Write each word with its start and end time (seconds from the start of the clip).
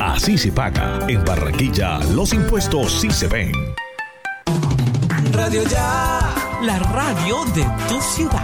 Así 0.00 0.38
se 0.38 0.52
paga. 0.52 1.00
En 1.08 1.24
Barranquilla, 1.24 1.98
los 2.14 2.32
impuestos 2.32 3.00
sí 3.00 3.10
se 3.10 3.26
ven. 3.26 3.52
Radio 5.32 5.62
Ya. 5.64 6.34
La 6.62 6.78
radio 6.78 7.44
de 7.54 7.64
tu 7.88 8.00
ciudad. 8.00 8.42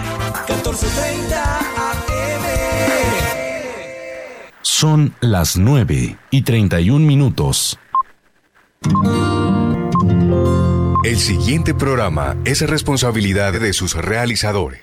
1430 0.49 1.59
AM. 1.59 2.45
Son 4.63 5.15
las 5.21 5.57
9 5.57 6.17
y 6.31 6.43
31 6.43 7.05
minutos. 7.05 7.79
El 11.05 11.19
siguiente 11.19 11.75
programa 11.75 12.37
es 12.45 12.61
responsabilidad 12.69 13.53
de 13.53 13.73
sus 13.73 13.95
realizadores. 13.95 14.83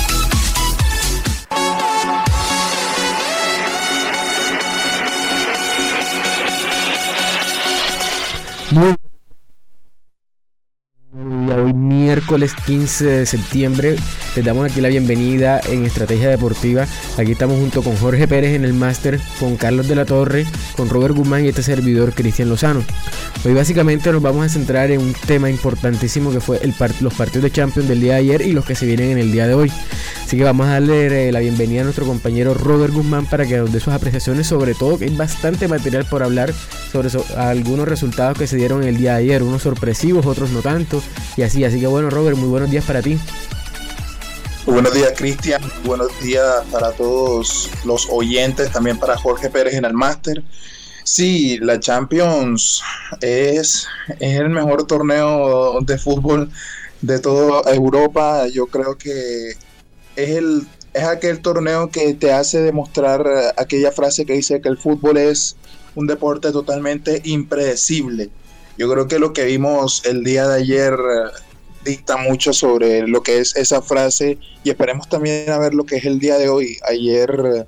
Hoy 8.73 8.95
miércoles 11.73 12.53
15 12.65 13.05
de 13.05 13.25
septiembre 13.25 13.97
les 14.33 14.45
damos 14.45 14.71
aquí 14.71 14.79
la 14.79 14.87
bienvenida 14.87 15.59
en 15.67 15.83
Estrategia 15.85 16.29
Deportiva. 16.29 16.87
Aquí 17.17 17.33
estamos 17.33 17.59
junto 17.59 17.81
con 17.81 17.97
Jorge 17.97 18.29
Pérez 18.29 18.55
en 18.55 18.63
el 18.63 18.73
máster, 18.73 19.19
con 19.41 19.57
Carlos 19.57 19.89
de 19.89 19.95
la 19.95 20.05
Torre, 20.05 20.45
con 20.77 20.87
Robert 20.87 21.13
Guzmán 21.13 21.43
y 21.43 21.49
este 21.49 21.63
servidor 21.63 22.13
Cristian 22.13 22.47
Lozano. 22.47 22.81
Hoy 23.43 23.53
básicamente 23.53 24.09
nos 24.09 24.21
vamos 24.21 24.45
a 24.45 24.49
centrar 24.49 24.89
en 24.89 25.01
un 25.01 25.13
tema 25.13 25.49
importantísimo 25.49 26.31
que 26.31 26.39
fue 26.39 26.61
los 27.01 27.13
partidos 27.13 27.43
de 27.43 27.51
Champions 27.51 27.89
del 27.89 27.99
día 27.99 28.13
de 28.13 28.19
ayer 28.19 28.41
y 28.41 28.53
los 28.53 28.63
que 28.63 28.75
se 28.75 28.85
vienen 28.85 29.11
en 29.11 29.17
el 29.17 29.33
día 29.33 29.47
de 29.47 29.53
hoy. 29.53 29.71
Así 30.31 30.37
que 30.37 30.45
vamos 30.45 30.65
a 30.65 30.79
darle 30.79 31.27
eh, 31.27 31.31
la 31.33 31.41
bienvenida 31.41 31.81
a 31.81 31.83
nuestro 31.83 32.05
compañero 32.05 32.53
Robert 32.53 32.93
Guzmán 32.93 33.25
para 33.25 33.45
que 33.45 33.57
nos 33.57 33.73
dé 33.73 33.81
sus 33.81 33.91
apreciaciones, 33.91 34.47
sobre 34.47 34.73
todo 34.73 34.97
que 34.97 35.03
hay 35.03 35.13
bastante 35.13 35.67
material 35.67 36.05
por 36.05 36.23
hablar 36.23 36.53
sobre 36.89 37.09
algunos 37.35 37.85
resultados 37.85 38.37
que 38.37 38.47
se 38.47 38.55
dieron 38.55 38.81
el 38.83 38.95
día 38.95 39.15
de 39.15 39.23
ayer, 39.23 39.43
unos 39.43 39.63
sorpresivos, 39.63 40.25
otros 40.25 40.51
no 40.51 40.61
tanto, 40.61 41.03
y 41.35 41.41
así. 41.41 41.65
Así 41.65 41.81
que 41.81 41.87
bueno, 41.87 42.09
Robert, 42.09 42.37
muy 42.37 42.47
buenos 42.47 42.71
días 42.71 42.85
para 42.85 43.01
ti. 43.01 43.19
Buenos 44.65 44.93
días, 44.93 45.11
Cristian. 45.17 45.61
Buenos 45.83 46.17
días 46.21 46.63
para 46.71 46.93
todos 46.93 47.69
los 47.83 48.07
oyentes, 48.09 48.71
también 48.71 48.97
para 48.97 49.17
Jorge 49.17 49.49
Pérez 49.49 49.73
en 49.73 49.83
el 49.83 49.93
máster. 49.93 50.41
Sí, 51.03 51.57
la 51.59 51.77
Champions 51.77 52.81
es, 53.19 53.85
es 54.17 54.39
el 54.39 54.47
mejor 54.47 54.87
torneo 54.87 55.81
de 55.81 55.97
fútbol 55.97 56.49
de 57.01 57.19
toda 57.19 57.69
Europa. 57.73 58.47
Yo 58.47 58.67
creo 58.67 58.97
que 58.97 59.57
es, 60.15 60.29
el, 60.29 60.67
es 60.93 61.03
aquel 61.03 61.41
torneo 61.41 61.89
que 61.89 62.13
te 62.13 62.31
hace 62.31 62.61
demostrar 62.61 63.25
aquella 63.57 63.91
frase 63.91 64.25
que 64.25 64.33
dice 64.33 64.61
que 64.61 64.69
el 64.69 64.77
fútbol 64.77 65.17
es 65.17 65.55
un 65.95 66.07
deporte 66.07 66.51
totalmente 66.51 67.21
impredecible. 67.25 68.29
Yo 68.77 68.91
creo 68.91 69.07
que 69.07 69.19
lo 69.19 69.33
que 69.33 69.45
vimos 69.45 70.03
el 70.05 70.23
día 70.23 70.47
de 70.47 70.61
ayer 70.61 70.95
dicta 71.83 72.17
mucho 72.17 72.53
sobre 72.53 73.07
lo 73.07 73.23
que 73.23 73.39
es 73.39 73.55
esa 73.55 73.81
frase 73.81 74.37
y 74.63 74.69
esperemos 74.69 75.09
también 75.09 75.49
a 75.49 75.57
ver 75.57 75.73
lo 75.73 75.85
que 75.85 75.97
es 75.97 76.05
el 76.05 76.19
día 76.19 76.37
de 76.37 76.49
hoy. 76.49 76.77
Ayer 76.87 77.67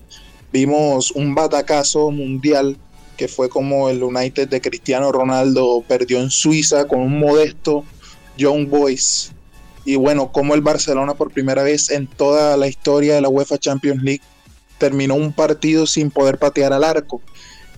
vimos 0.52 1.12
un 1.12 1.36
batacazo 1.36 2.12
mundial 2.12 2.78
que 3.18 3.28
fue 3.28 3.50
como 3.50 3.90
el 3.90 4.02
United 4.02 4.48
de 4.48 4.62
Cristiano 4.62 5.12
Ronaldo 5.12 5.84
perdió 5.88 6.20
en 6.20 6.30
Suiza 6.30 6.88
con 6.88 7.00
un 7.00 7.20
modesto 7.20 7.84
John 8.40 8.70
Boyce. 8.70 9.32
Y 9.86 9.96
bueno, 9.96 10.32
como 10.32 10.54
el 10.54 10.62
Barcelona 10.62 11.14
por 11.14 11.32
primera 11.32 11.64
vez 11.64 11.90
en 11.90 12.08
toda 12.08 12.56
la 12.58 12.68
historia 12.68 13.16
de 13.16 13.22
la 13.22 13.30
UEFA 13.30 13.58
Champions 13.58 14.02
League 14.02 14.22
terminó 14.78 15.16
un 15.16 15.34
partido 15.34 15.86
sin 15.86 16.10
poder 16.10 16.38
patear 16.38 16.74
al 16.74 16.84
arco 16.84 17.22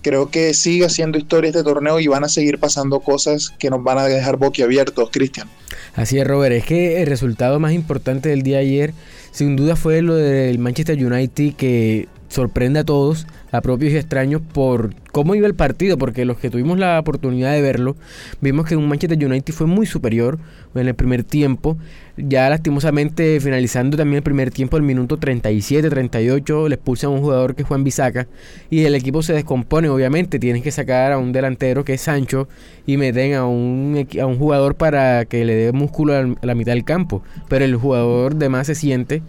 creo 0.06 0.30
que 0.30 0.54
sigue 0.54 0.84
haciendo 0.84 1.18
historia 1.18 1.48
este 1.48 1.64
torneo 1.64 1.98
y 1.98 2.06
van 2.06 2.22
a 2.22 2.28
seguir 2.28 2.60
pasando 2.60 3.00
cosas 3.00 3.52
que 3.58 3.70
nos 3.70 3.82
van 3.82 3.98
a 3.98 4.04
dejar 4.04 4.36
boquiabiertos, 4.36 5.10
Cristian. 5.10 5.48
Así 5.96 6.16
es, 6.16 6.24
Robert. 6.24 6.54
Es 6.54 6.64
que 6.64 7.02
el 7.02 7.08
resultado 7.08 7.58
más 7.58 7.72
importante 7.72 8.28
del 8.28 8.42
día 8.42 8.58
de 8.58 8.62
ayer, 8.62 8.94
sin 9.32 9.56
duda, 9.56 9.74
fue 9.74 10.02
lo 10.02 10.14
del 10.14 10.60
Manchester 10.60 11.04
United 11.04 11.54
que 11.56 12.06
sorprende 12.28 12.80
a 12.80 12.84
todos, 12.84 13.26
a 13.52 13.60
propios 13.60 13.92
y 13.92 13.96
extraños, 13.96 14.42
por 14.52 14.94
cómo 15.12 15.34
iba 15.34 15.46
el 15.46 15.54
partido, 15.54 15.96
porque 15.98 16.24
los 16.24 16.38
que 16.38 16.50
tuvimos 16.50 16.78
la 16.78 16.98
oportunidad 16.98 17.52
de 17.52 17.62
verlo, 17.62 17.96
vimos 18.40 18.66
que 18.66 18.76
un 18.76 18.88
Manchester 18.88 19.24
United 19.24 19.54
fue 19.54 19.66
muy 19.66 19.86
superior 19.86 20.38
en 20.74 20.88
el 20.88 20.94
primer 20.94 21.24
tiempo. 21.24 21.76
Ya 22.18 22.48
lastimosamente 22.48 23.40
finalizando 23.40 23.96
también 23.96 24.18
el 24.18 24.22
primer 24.22 24.50
tiempo, 24.50 24.76
el 24.76 24.82
minuto 24.82 25.18
37, 25.18 25.90
38, 25.90 26.68
le 26.68 26.74
expulsan 26.74 27.10
a 27.10 27.14
un 27.14 27.20
jugador 27.20 27.54
que 27.54 27.62
es 27.62 27.68
Juan 27.68 27.84
Bisaca 27.84 28.26
y 28.70 28.84
el 28.84 28.94
equipo 28.94 29.22
se 29.22 29.34
descompone, 29.34 29.88
obviamente. 29.88 30.38
Tienen 30.38 30.62
que 30.62 30.70
sacar 30.70 31.12
a 31.12 31.18
un 31.18 31.32
delantero 31.32 31.84
que 31.84 31.94
es 31.94 32.00
Sancho 32.00 32.48
y 32.86 32.96
meten 32.96 33.34
a 33.34 33.46
un, 33.46 34.06
a 34.20 34.26
un 34.26 34.38
jugador 34.38 34.76
para 34.76 35.26
que 35.26 35.44
le 35.44 35.54
dé 35.54 35.72
músculo 35.72 36.14
a 36.14 36.46
la 36.46 36.54
mitad 36.54 36.72
del 36.72 36.84
campo. 36.84 37.22
Pero 37.48 37.64
el 37.64 37.76
jugador 37.76 38.36
de 38.36 38.48
más 38.48 38.66
se 38.66 38.74
siente 38.74 39.22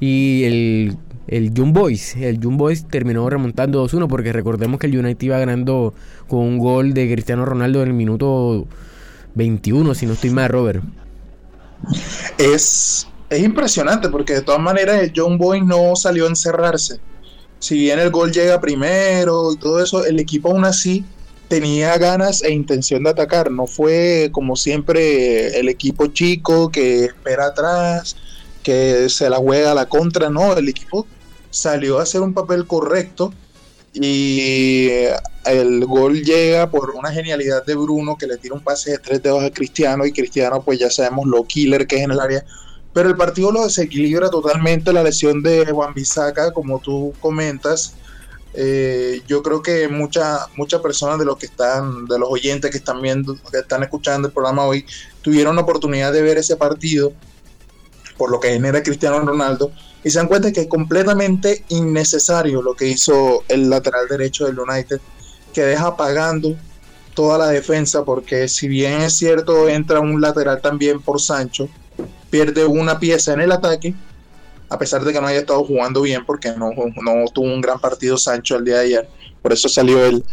y 0.00 0.44
el 0.44 0.96
el 1.28 1.54
Young 1.54 1.72
Boys. 1.72 2.16
El 2.16 2.40
Young 2.40 2.56
Boys 2.56 2.86
terminó 2.88 3.28
remontando 3.28 3.86
2-1 3.86 4.08
porque 4.08 4.32
recordemos 4.32 4.80
que 4.80 4.86
el 4.86 4.98
United 4.98 5.24
iba 5.24 5.38
ganando 5.38 5.94
con 6.26 6.40
un 6.40 6.58
gol 6.58 6.94
de 6.94 7.10
Cristiano 7.12 7.44
Ronaldo 7.44 7.82
en 7.82 7.88
el 7.88 7.94
minuto 7.94 8.66
21, 9.34 9.94
si 9.94 10.06
no 10.06 10.14
estoy 10.14 10.30
mal, 10.30 10.48
Robert. 10.48 10.82
Es, 12.38 13.06
es 13.30 13.42
impresionante 13.42 14.08
porque 14.08 14.34
de 14.34 14.42
todas 14.42 14.60
maneras 14.60 15.02
el 15.02 15.12
Young 15.12 15.38
Boys 15.38 15.64
no 15.64 15.94
salió 15.94 16.26
a 16.26 16.28
encerrarse. 16.28 16.98
Si 17.58 17.76
bien 17.76 17.98
el 17.98 18.10
gol 18.10 18.32
llega 18.32 18.60
primero 18.60 19.52
y 19.52 19.56
todo 19.56 19.82
eso, 19.82 20.04
el 20.04 20.18
equipo 20.18 20.50
aún 20.50 20.64
así 20.64 21.04
tenía 21.48 21.96
ganas 21.98 22.42
e 22.42 22.52
intención 22.52 23.02
de 23.02 23.10
atacar. 23.10 23.50
No 23.50 23.66
fue 23.66 24.30
como 24.32 24.56
siempre 24.56 25.58
el 25.58 25.68
equipo 25.68 26.06
chico 26.08 26.70
que 26.70 27.06
espera 27.06 27.46
atrás, 27.46 28.16
que 28.62 29.08
se 29.08 29.28
la 29.28 29.38
juega 29.38 29.72
a 29.72 29.74
la 29.74 29.86
contra. 29.86 30.30
No, 30.30 30.56
el 30.56 30.68
equipo 30.68 31.06
salió 31.50 31.98
a 31.98 32.02
hacer 32.02 32.20
un 32.20 32.34
papel 32.34 32.66
correcto 32.66 33.32
y 33.94 34.88
el 35.44 35.84
gol 35.86 36.22
llega 36.22 36.70
por 36.70 36.90
una 36.90 37.10
genialidad 37.10 37.64
de 37.64 37.74
Bruno 37.74 38.16
que 38.16 38.26
le 38.26 38.36
tira 38.36 38.54
un 38.54 38.62
pase 38.62 38.92
de 38.92 38.98
tres 38.98 39.22
dedos 39.22 39.42
a 39.42 39.50
Cristiano 39.50 40.04
y 40.04 40.12
Cristiano 40.12 40.62
pues 40.62 40.78
ya 40.78 40.90
sabemos 40.90 41.26
lo 41.26 41.44
killer 41.44 41.86
que 41.86 41.96
es 41.96 42.02
en 42.02 42.12
el 42.12 42.20
área. 42.20 42.44
Pero 42.92 43.08
el 43.08 43.16
partido 43.16 43.52
lo 43.52 43.64
desequilibra 43.64 44.30
totalmente 44.30 44.92
la 44.92 45.02
lesión 45.02 45.42
de 45.42 45.66
Juan 45.66 45.94
Bisaca 45.94 46.52
como 46.52 46.80
tú 46.80 47.12
comentas. 47.20 47.94
Eh, 48.54 49.20
yo 49.26 49.42
creo 49.42 49.62
que 49.62 49.88
muchas 49.88 50.40
muchas 50.56 50.80
personas 50.80 51.18
de 51.18 51.24
los 51.24 51.36
que 51.36 51.46
están 51.46 52.06
de 52.06 52.18
los 52.18 52.28
oyentes 52.30 52.70
que 52.70 52.78
están 52.78 53.00
viendo 53.02 53.36
que 53.52 53.58
están 53.58 53.82
escuchando 53.82 54.28
el 54.28 54.34
programa 54.34 54.64
hoy 54.64 54.86
tuvieron 55.20 55.54
la 55.54 55.62
oportunidad 55.62 56.12
de 56.12 56.22
ver 56.22 56.38
ese 56.38 56.56
partido 56.56 57.12
por 58.16 58.30
lo 58.30 58.40
que 58.40 58.48
genera 58.48 58.82
Cristiano 58.82 59.20
Ronaldo 59.20 59.70
y 60.04 60.10
se 60.10 60.18
dan 60.18 60.28
cuenta 60.28 60.52
que 60.52 60.62
es 60.62 60.66
completamente 60.68 61.64
innecesario 61.68 62.62
lo 62.62 62.74
que 62.74 62.88
hizo 62.88 63.44
el 63.48 63.68
lateral 63.68 64.06
derecho 64.08 64.46
del 64.46 64.58
United, 64.58 65.00
que 65.52 65.62
deja 65.62 65.96
pagando 65.96 66.56
toda 67.14 67.38
la 67.38 67.48
defensa, 67.48 68.04
porque 68.04 68.48
si 68.48 68.68
bien 68.68 69.00
es 69.00 69.16
cierto, 69.16 69.68
entra 69.68 70.00
un 70.00 70.20
lateral 70.20 70.60
también 70.60 71.00
por 71.00 71.20
Sancho, 71.20 71.68
pierde 72.30 72.64
una 72.64 72.98
pieza 73.00 73.32
en 73.32 73.40
el 73.40 73.50
ataque, 73.50 73.94
a 74.68 74.78
pesar 74.78 75.02
de 75.04 75.12
que 75.12 75.20
no 75.20 75.26
haya 75.26 75.40
estado 75.40 75.64
jugando 75.64 76.02
bien, 76.02 76.24
porque 76.24 76.52
no, 76.56 76.70
no 76.70 77.24
tuvo 77.32 77.46
un 77.46 77.60
gran 77.60 77.80
partido 77.80 78.16
Sancho 78.16 78.56
el 78.56 78.64
día 78.64 78.76
de 78.76 78.84
ayer, 78.84 79.08
por 79.42 79.52
eso 79.52 79.68
salió 79.68 80.04
él 80.04 80.24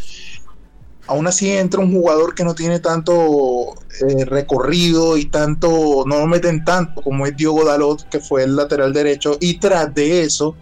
aún 1.08 1.28
así 1.28 1.52
entra 1.52 1.80
un 1.80 1.94
jugador 1.94 2.34
que 2.36 2.44
no 2.44 2.56
tiene 2.56 2.80
tanto 2.80 3.76
eh, 4.08 4.26
recorrido 4.26 5.18
y 5.18 5.26
tanto, 5.26 6.04
no 6.06 6.20
lo 6.20 6.28
meten 6.28 6.64
tanto 6.66 7.02
como 7.02 7.26
es 7.26 7.36
Diogo 7.36 7.66
Dalot, 7.66 8.08
que 8.10 8.20
fue 8.20 8.44
el 8.44 8.56
lateral 8.56 8.94
derecho, 8.94 9.38
y 9.40 9.60
tras 9.60 9.94
de 9.94 10.22
eso, 10.22 10.56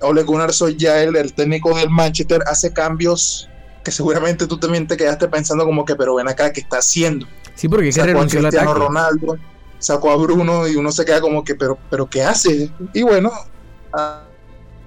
Ole 0.00 0.22
Gunnar 0.24 0.52
Solskjaer, 0.52 1.16
el 1.16 1.32
técnico 1.32 1.76
del 1.76 1.90
Manchester, 1.90 2.42
hace 2.46 2.72
cambios 2.72 3.48
que 3.84 3.90
seguramente 3.90 4.46
tú 4.46 4.58
también 4.58 4.86
te 4.86 4.96
quedaste 4.96 5.28
pensando 5.28 5.64
como 5.64 5.84
que, 5.84 5.96
pero 5.96 6.14
ven 6.14 6.28
acá, 6.28 6.52
¿qué 6.52 6.60
está 6.60 6.78
haciendo? 6.78 7.26
Sí, 7.54 7.68
porque 7.68 7.92
sacó 7.92 8.20
a 8.20 8.26
Cristiano 8.26 8.74
Ronaldo, 8.74 9.38
sacó 9.78 10.10
a 10.10 10.16
Bruno 10.16 10.68
y 10.68 10.76
uno 10.76 10.92
se 10.92 11.04
queda 11.04 11.20
como 11.20 11.42
que, 11.42 11.54
pero, 11.54 11.78
pero 11.90 12.08
¿qué 12.08 12.22
hace? 12.22 12.70
Y 12.92 13.02
bueno, 13.02 13.32
a, 13.92 14.22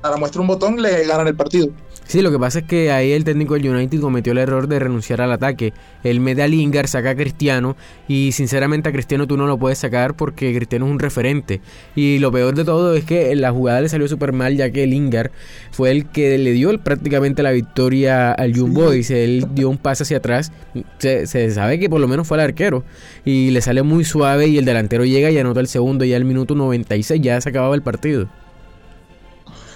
a 0.02 0.10
la 0.10 0.18
muestra 0.18 0.42
un 0.42 0.48
botón 0.48 0.82
le 0.82 1.06
ganan 1.06 1.28
el 1.28 1.36
partido. 1.36 1.70
Sí, 2.08 2.22
lo 2.22 2.32
que 2.32 2.38
pasa 2.38 2.60
es 2.60 2.66
que 2.66 2.92
ahí 2.92 3.14
el 3.14 3.24
técnico 3.24 3.56
del 3.56 3.68
United 3.68 4.00
cometió 4.00 4.32
el 4.32 4.38
error 4.38 4.68
de 4.68 4.78
renunciar 4.78 5.22
al 5.22 5.32
ataque. 5.32 5.74
Él 6.04 6.20
mete 6.20 6.44
a 6.44 6.48
Lingard, 6.48 6.88
saca 6.88 7.10
a 7.10 7.16
Cristiano 7.16 7.76
y 8.08 8.32
sinceramente 8.32 8.90
a 8.90 8.92
Cristiano 8.92 9.26
tú 9.26 9.38
no 9.38 9.48
lo 9.48 9.58
puedes 9.58 9.80
sacar 9.80 10.16
porque 10.16 10.54
Cristiano 10.54 10.86
es 10.86 10.92
un 10.92 11.00
referente. 11.00 11.62
Y 11.96 12.20
lo 12.20 12.32
peor 12.32 12.54
de 12.54 12.64
todo 12.64 12.94
es 12.94 13.06
que 13.06 13.36
la 13.36 13.52
jugada 13.52 13.82
le 13.82 13.90
salió 13.90 14.08
súper 14.08 14.34
mal 14.34 14.56
ya 14.56 14.70
que 14.70 14.86
Lingard 14.86 15.32
fue 15.72 15.90
el 15.90 16.06
que 16.06 16.38
le 16.38 16.52
dio 16.52 16.78
prácticamente 16.80 17.42
la 17.42 17.52
victoria 17.52 18.32
al 18.32 18.54
Young 18.54 18.74
Boys. 18.74 19.10
Él 19.10 19.48
dio 19.56 19.68
un 19.68 19.80
pase 19.80 20.04
hacia 20.04 20.18
atrás. 20.18 20.52
Se, 21.00 21.26
se, 21.26 21.50
sabe 21.50 21.80
que 21.80 21.90
por 21.90 22.00
lo 22.00 22.08
menos 22.08 22.28
fue 22.28 22.38
al 22.38 22.44
arquero 22.44 22.84
y 23.26 23.50
le 23.50 23.62
sale 23.62 23.82
muy 23.82 24.06
suave 24.06 24.48
y 24.48 24.60
el 24.60 24.66
delantero 24.66 25.06
llega 25.06 25.32
y 25.32 25.40
anota 25.40 25.60
el 25.60 25.68
segundo 25.68 26.06
ya 26.06 26.18
al 26.18 26.26
minuto 26.26 26.54
96 26.54 27.20
ya 27.20 27.42
se 27.42 27.50
acababa 27.50 27.74
el 27.74 27.82
partido. 27.82 28.30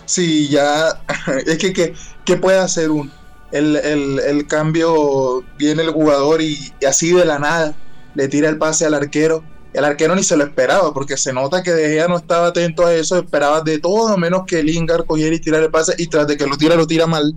Sí, 0.10 0.48
ya. 0.50 1.04
Es 1.46 1.60
que, 1.60 1.72
¿qué, 1.72 1.94
qué 2.26 2.36
puede 2.36 2.58
hacer 2.58 2.90
un 2.90 3.12
El, 3.52 3.76
el, 3.76 4.20
el, 4.20 4.48
cambio, 4.48 5.44
viene 5.60 5.84
el 5.84 5.92
jugador 5.92 6.42
y, 6.42 6.58
así 6.88 7.12
de 7.12 7.26
la 7.26 7.38
nada 7.38 7.76
le 8.16 8.28
tira 8.28 8.50
el 8.50 8.58
pase 8.58 8.88
al 8.88 8.96
arquero. 8.96 9.44
El 9.72 9.86
arquero 9.86 10.16
ni 10.16 10.24
se 10.24 10.36
lo 10.36 10.44
esperaba, 10.44 10.96
porque 10.96 11.16
se 11.16 11.32
nota 11.32 11.62
que 11.62 11.72
De 11.72 12.08
no 12.08 12.18
estaba 12.18 12.48
atento 12.48 12.88
a 12.88 12.96
eso, 12.96 13.20
esperaba 13.20 13.62
de 13.62 13.78
todo 13.78 14.18
menos 14.18 14.46
que 14.48 14.64
Lingard 14.64 15.06
cogiera 15.06 15.36
y 15.36 15.40
tirara 15.40 15.66
el 15.66 15.72
pase, 15.72 15.94
y 16.00 16.08
tras 16.08 16.26
de 16.26 16.38
que 16.38 16.48
lo 16.48 16.58
tira, 16.58 16.76
lo 16.76 16.88
tira 16.88 17.06
mal. 17.06 17.36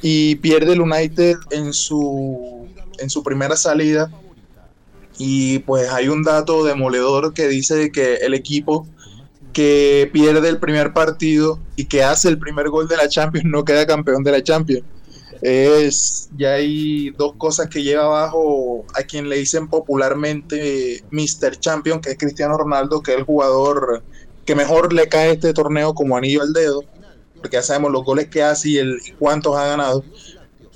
Y 0.00 0.36
pierde 0.36 0.74
el 0.74 0.82
United 0.82 1.34
en 1.50 1.72
su, 1.72 2.68
en 3.00 3.10
su 3.10 3.24
primera 3.24 3.56
salida. 3.56 4.12
Y 5.18 5.58
pues 5.60 5.88
hay 5.90 6.06
un 6.06 6.22
dato 6.22 6.64
demoledor 6.64 7.34
que 7.34 7.48
dice 7.48 7.90
que 7.90 8.14
el 8.16 8.34
equipo 8.34 8.86
que 9.56 10.10
pierde 10.12 10.50
el 10.50 10.58
primer 10.58 10.92
partido 10.92 11.58
y 11.76 11.86
que 11.86 12.02
hace 12.02 12.28
el 12.28 12.38
primer 12.38 12.68
gol 12.68 12.88
de 12.88 12.98
la 12.98 13.08
Champions 13.08 13.46
no 13.46 13.64
queda 13.64 13.86
campeón 13.86 14.22
de 14.22 14.32
la 14.32 14.42
Champions. 14.42 14.84
Es, 15.40 16.28
ya 16.36 16.52
hay 16.52 17.08
dos 17.16 17.36
cosas 17.38 17.70
que 17.70 17.82
lleva 17.82 18.04
abajo 18.04 18.84
a 18.94 19.02
quien 19.02 19.30
le 19.30 19.38
dicen 19.38 19.68
popularmente 19.68 21.02
Mr. 21.10 21.58
Champion, 21.58 22.02
que 22.02 22.10
es 22.10 22.18
Cristiano 22.18 22.58
Ronaldo, 22.58 23.00
que 23.00 23.12
es 23.12 23.16
el 23.16 23.24
jugador 23.24 24.02
que 24.44 24.54
mejor 24.54 24.92
le 24.92 25.08
cae 25.08 25.32
este 25.32 25.54
torneo 25.54 25.94
como 25.94 26.18
anillo 26.18 26.42
al 26.42 26.52
dedo, 26.52 26.84
porque 27.40 27.56
ya 27.56 27.62
sabemos 27.62 27.92
los 27.92 28.04
goles 28.04 28.28
que 28.28 28.42
hace 28.42 28.68
y, 28.68 28.76
el, 28.76 28.98
y 29.06 29.12
cuántos 29.12 29.56
ha 29.56 29.68
ganado. 29.68 30.04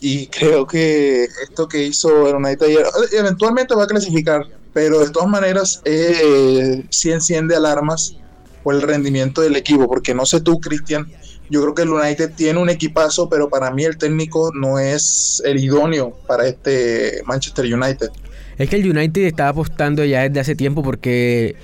Y 0.00 0.28
creo 0.28 0.66
que 0.66 1.24
esto 1.24 1.68
que 1.68 1.82
hizo 1.82 2.28
el 2.28 2.36
United 2.36 2.64
ayer, 2.64 2.86
eventualmente 3.12 3.74
va 3.74 3.84
a 3.84 3.88
clasificar, 3.88 4.46
pero 4.72 5.00
de 5.00 5.10
todas 5.10 5.28
maneras 5.28 5.82
eh, 5.84 6.86
sí 6.88 7.12
enciende 7.12 7.54
alarmas 7.54 8.16
por 8.62 8.74
el 8.74 8.82
rendimiento 8.82 9.40
del 9.40 9.56
equipo, 9.56 9.88
porque 9.88 10.14
no 10.14 10.26
sé 10.26 10.40
tú, 10.40 10.60
Cristian, 10.60 11.10
yo 11.50 11.62
creo 11.62 11.74
que 11.74 11.82
el 11.82 11.90
United 11.90 12.32
tiene 12.36 12.60
un 12.60 12.70
equipazo, 12.70 13.28
pero 13.28 13.48
para 13.48 13.70
mí 13.70 13.84
el 13.84 13.98
técnico 13.98 14.52
no 14.54 14.78
es 14.78 15.42
el 15.44 15.62
idóneo 15.62 16.16
para 16.26 16.46
este 16.46 17.22
Manchester 17.26 17.64
United. 17.64 18.08
Es 18.56 18.68
que 18.68 18.76
el 18.76 18.88
United 18.88 19.22
estaba 19.22 19.50
apostando 19.50 20.04
ya 20.04 20.28
desde 20.28 20.40
hace 20.40 20.54
tiempo 20.54 20.82
porque 20.82 21.56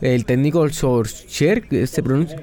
el 0.00 0.24
técnico 0.24 0.68
Solskjaer, 0.68 1.64
se 1.86 2.02
pronuncia 2.02 2.42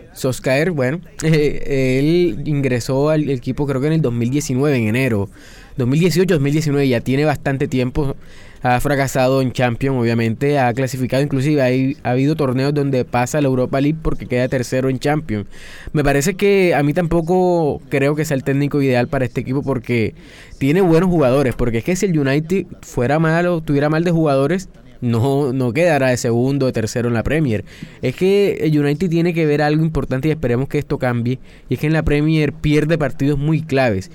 bueno, 0.74 1.02
eh, 1.24 2.00
él 2.00 2.44
ingresó 2.46 3.10
al 3.10 3.30
equipo 3.30 3.68
creo 3.68 3.81
que 3.81 3.88
en 3.88 3.94
el 3.94 4.02
2019, 4.02 4.78
en 4.78 4.88
enero. 4.88 5.30
2018-2019 5.78 6.88
ya 6.88 7.02
tiene 7.02 7.26
bastante 7.26 7.68
tiempo 7.68 8.16
ha 8.64 8.80
fracasado 8.80 9.42
en 9.42 9.52
Champions, 9.52 9.98
obviamente, 10.00 10.60
ha 10.60 10.72
clasificado, 10.74 11.24
inclusive 11.24 11.62
hay, 11.62 11.98
ha 12.04 12.12
habido 12.12 12.36
torneos 12.36 12.74
donde 12.74 13.06
pasa 13.06 13.42
la 13.42 13.48
Europa 13.48 13.82
League 13.82 13.98
porque 14.02 14.28
queda 14.28 14.48
tercero 14.48 14.90
en 14.90 15.00
Champions. 15.00 15.48
Me 15.94 16.04
parece 16.04 16.36
que 16.36 16.76
a 16.76 16.84
mí 16.84 16.94
tampoco 16.94 17.82
creo 17.90 18.16
que 18.16 18.24
sea 18.24 18.38
el 18.38 18.44
técnico 18.44 18.82
ideal 18.82 19.08
para 19.08 19.26
este 19.26 19.42
equipo 19.42 19.64
porque 19.64 20.14
tiene 20.60 20.82
buenos 20.82 21.10
jugadores, 21.10 21.56
porque 21.56 21.80
es 21.80 21.84
que 21.84 21.96
si 21.96 22.06
el 22.06 22.18
United 22.18 22.68
fuera 22.82 23.18
malo, 23.18 23.62
tuviera 23.62 23.90
mal 23.90 24.04
de 24.04 24.12
jugadores, 24.12 24.70
no, 25.02 25.52
no 25.52 25.74
quedará 25.74 26.10
de 26.10 26.18
segundo 26.18 26.66
o 26.66 26.68
de 26.68 26.74
tercero 26.74 27.08
en 27.08 27.16
la 27.16 27.24
Premier. 27.24 27.66
Es 28.04 28.16
que 28.16 28.60
el 28.62 28.80
United 28.80 29.10
tiene 29.10 29.34
que 29.34 29.48
ver 29.48 29.64
algo 29.64 29.84
importante 29.84 30.28
y 30.28 30.32
esperemos 30.32 30.70
que 30.70 30.78
esto 30.78 31.00
cambie, 31.00 31.40
y 31.68 31.74
es 31.74 31.80
que 31.80 31.88
en 31.88 31.94
la 31.94 32.04
Premier 32.04 32.54
pierde 32.54 33.00
partidos 33.00 33.40
muy 33.40 33.64
claves. 33.64 34.12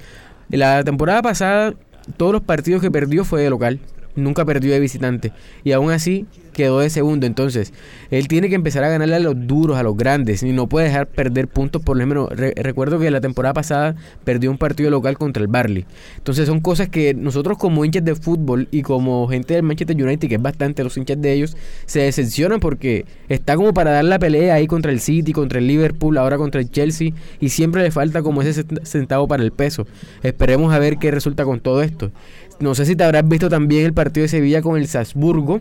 La 0.51 0.85
temporada 0.85 1.23
pasada, 1.23 1.75
todos 2.17 2.33
los 2.33 2.43
partidos 2.43 2.83
que 2.83 2.91
perdió 2.91 3.25
fue 3.25 3.43
de 3.43 3.51
local 3.51 3.81
nunca 4.17 4.45
perdió 4.45 4.73
de 4.73 4.81
visitante. 4.81 5.33
Y 5.63 5.73
aún 5.73 5.91
así 5.91 6.27
quedó 6.57 6.81
de 6.81 6.91
segundo. 6.91 7.27
Entonces, 7.27 7.73
él 8.11 8.27
tiene 8.29 8.49
que 8.49 8.55
empezar 8.55 8.83
a 8.83 8.89
ganarle 8.89 9.17
a 9.17 9.21
los 9.21 9.47
duros, 9.47 9.77
a 9.77 9.83
los 9.83 9.97
grandes. 9.97 10.43
Y 10.43 10.53
no 10.53 10.69
puede 10.69 10.87
dejar 10.87 11.07
perder 11.07 11.49
puntos. 11.49 11.83
Por 11.83 11.99
lo 11.99 12.07
menos, 12.07 12.31
re 12.31 12.55
recuerdo 12.57 12.99
que 12.99 13.11
la 13.11 13.21
temporada 13.21 13.53
pasada 13.53 13.95
perdió 14.25 14.51
un 14.51 14.59
partido 14.59 14.91
local 14.91 15.19
contra 15.19 15.43
el 15.43 15.49
Barley. 15.49 15.85
Entonces, 16.17 16.47
son 16.47 16.61
cosas 16.61 16.89
que 16.89 17.15
nosotros, 17.15 17.59
como 17.59 17.85
hinchas 17.85 18.05
de 18.05 18.15
fútbol 18.15 18.69
y 18.71 18.83
como 18.83 19.29
gente 19.29 19.55
del 19.55 19.63
Manchester 19.63 20.03
United, 20.03 20.29
que 20.29 20.37
es 20.37 20.43
bastante 20.43 20.83
los 20.83 20.97
hinchas 20.97 21.21
de 21.21 21.33
ellos, 21.33 21.57
se 21.85 22.01
decepcionan 22.01 22.59
porque 22.59 23.05
está 23.29 23.55
como 23.55 23.75
para 23.75 23.91
dar 23.91 24.05
la 24.05 24.19
pelea 24.19 24.55
ahí 24.55 24.67
contra 24.67 24.91
el 24.91 25.01
City, 25.01 25.33
contra 25.33 25.59
el 25.59 25.67
Liverpool, 25.67 26.17
ahora 26.17 26.39
contra 26.39 26.61
el 26.61 26.71
Chelsea. 26.71 27.11
Y 27.39 27.51
siempre 27.51 27.83
le 27.83 27.91
falta 27.91 28.23
como 28.23 28.41
ese 28.41 28.65
centavo 28.85 29.29
para 29.29 29.43
el 29.43 29.53
peso. 29.53 29.87
Esperemos 30.23 30.73
a 30.73 30.79
ver 30.79 30.97
qué 30.97 31.11
resulta 31.11 31.45
con 31.45 31.61
todo 31.61 31.83
esto. 31.83 32.11
No 32.59 32.75
sé 32.75 32.87
si 32.87 32.97
te 32.97 33.05
habrás 33.05 33.29
visto 33.29 33.51
también 33.51 33.85
el 33.85 33.93
partido 33.93 34.23
de 34.23 34.29
Sevilla 34.29 34.63
con 34.63 34.79
el 34.79 34.87
Salzburgo, 34.87 35.61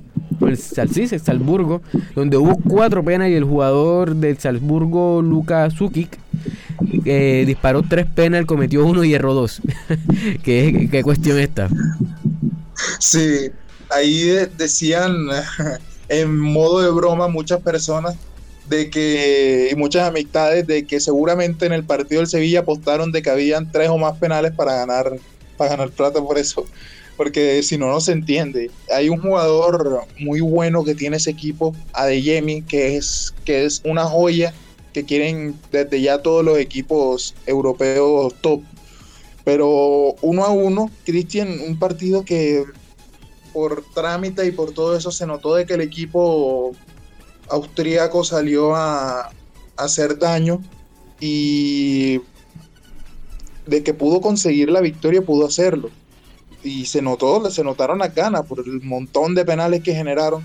el, 0.50 0.58
sí, 0.58 1.08
el 1.12 1.22
Salzburgo, 1.22 1.82
donde 2.16 2.38
hubo 2.38 2.58
cuatro 2.58 3.04
penas 3.04 3.30
y 3.30 3.34
el 3.34 3.44
jugador 3.44 4.16
del 4.16 4.38
Salzburgo, 4.38 5.22
Luka 5.22 5.70
Sukic, 5.70 6.18
eh, 7.06 7.44
disparó 7.46 7.84
tres 7.84 8.06
penas, 8.06 8.46
cometió 8.46 8.86
uno 8.86 9.04
y 9.04 9.14
erró 9.14 9.34
dos. 9.34 9.62
¿Qué, 10.44 10.88
¿Qué, 10.92 11.04
cuestión 11.04 11.40
esta? 11.40 11.70
Sí, 13.00 13.52
ahí 13.90 14.28
decían 14.58 15.16
en 16.10 16.38
modo 16.38 16.82
de 16.82 16.92
broma 16.92 17.28
muchas 17.28 17.62
personas 17.62 18.16
de 18.70 18.90
que 18.90 19.70
y 19.72 19.76
muchas 19.76 20.08
amistades 20.08 20.66
de 20.66 20.86
que 20.86 21.00
seguramente 21.00 21.66
en 21.66 21.74
el 21.74 21.84
partido 21.84 22.22
del 22.22 22.28
Sevilla 22.28 22.62
apostaron 22.62 23.12
de 23.12 23.22
que 23.22 23.30
habían 23.30 23.72
tres 23.72 23.90
o 23.90 23.98
más 23.98 24.18
penales 24.18 24.54
para 24.54 24.76
ganar 24.76 25.12
para 25.58 25.70
ganar 25.72 25.90
plata 25.92 26.20
por 26.20 26.38
eso, 26.38 26.66
porque 27.18 27.64
si 27.64 27.78
no, 27.78 27.88
no 27.88 28.02
se 28.02 28.12
entiende. 28.12 28.72
Hay 28.94 29.10
un 29.10 29.22
jugador 29.22 30.02
muy 30.20 30.42
bueno 30.42 30.84
que 30.84 30.96
tiene 30.96 31.18
ese 31.18 31.32
equipo, 31.32 31.76
Adeyemi, 31.94 32.62
que 32.64 32.98
es, 32.98 33.34
que 33.46 33.66
es 33.66 33.82
una 33.86 34.06
joya 34.06 34.54
que 34.94 35.04
quieren 35.04 35.60
desde 35.72 36.02
ya 36.02 36.22
todos 36.22 36.44
los 36.44 36.58
equipos 36.58 37.36
europeos 37.46 38.34
top. 38.42 38.62
Pero 39.44 40.16
uno 40.22 40.44
a 40.44 40.50
uno, 40.50 40.90
Cristian, 41.06 41.60
un 41.68 41.78
partido 41.78 42.26
que 42.26 42.64
por 43.54 43.84
trámite 43.94 44.46
y 44.46 44.52
por 44.52 44.72
todo 44.74 44.98
eso 44.98 45.12
se 45.12 45.26
notó 45.26 45.56
de 45.56 45.66
que 45.66 45.76
el 45.76 45.82
equipo 45.82 46.72
austríaco 47.50 48.24
salió 48.24 48.76
a, 48.76 49.28
a 49.28 49.32
hacer 49.78 50.18
daño 50.18 50.62
y 51.20 52.20
de 53.66 53.84
que 53.84 53.94
pudo 53.94 54.22
conseguir 54.22 54.70
la 54.70 54.82
victoria, 54.82 55.22
pudo 55.22 55.46
hacerlo. 55.46 55.90
Y 56.66 56.88
se 56.88 57.00
notó, 57.04 57.48
se 57.52 57.64
notaron 57.64 58.00
las 58.00 58.16
ganas 58.16 58.44
por 58.48 58.60
el 58.60 58.82
montón 58.82 59.36
de 59.36 59.46
penales 59.46 59.84
que 59.84 59.94
generaron 59.94 60.44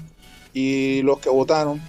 y 0.53 1.01
los 1.01 1.19
que 1.19 1.31
votaron. 1.31 1.81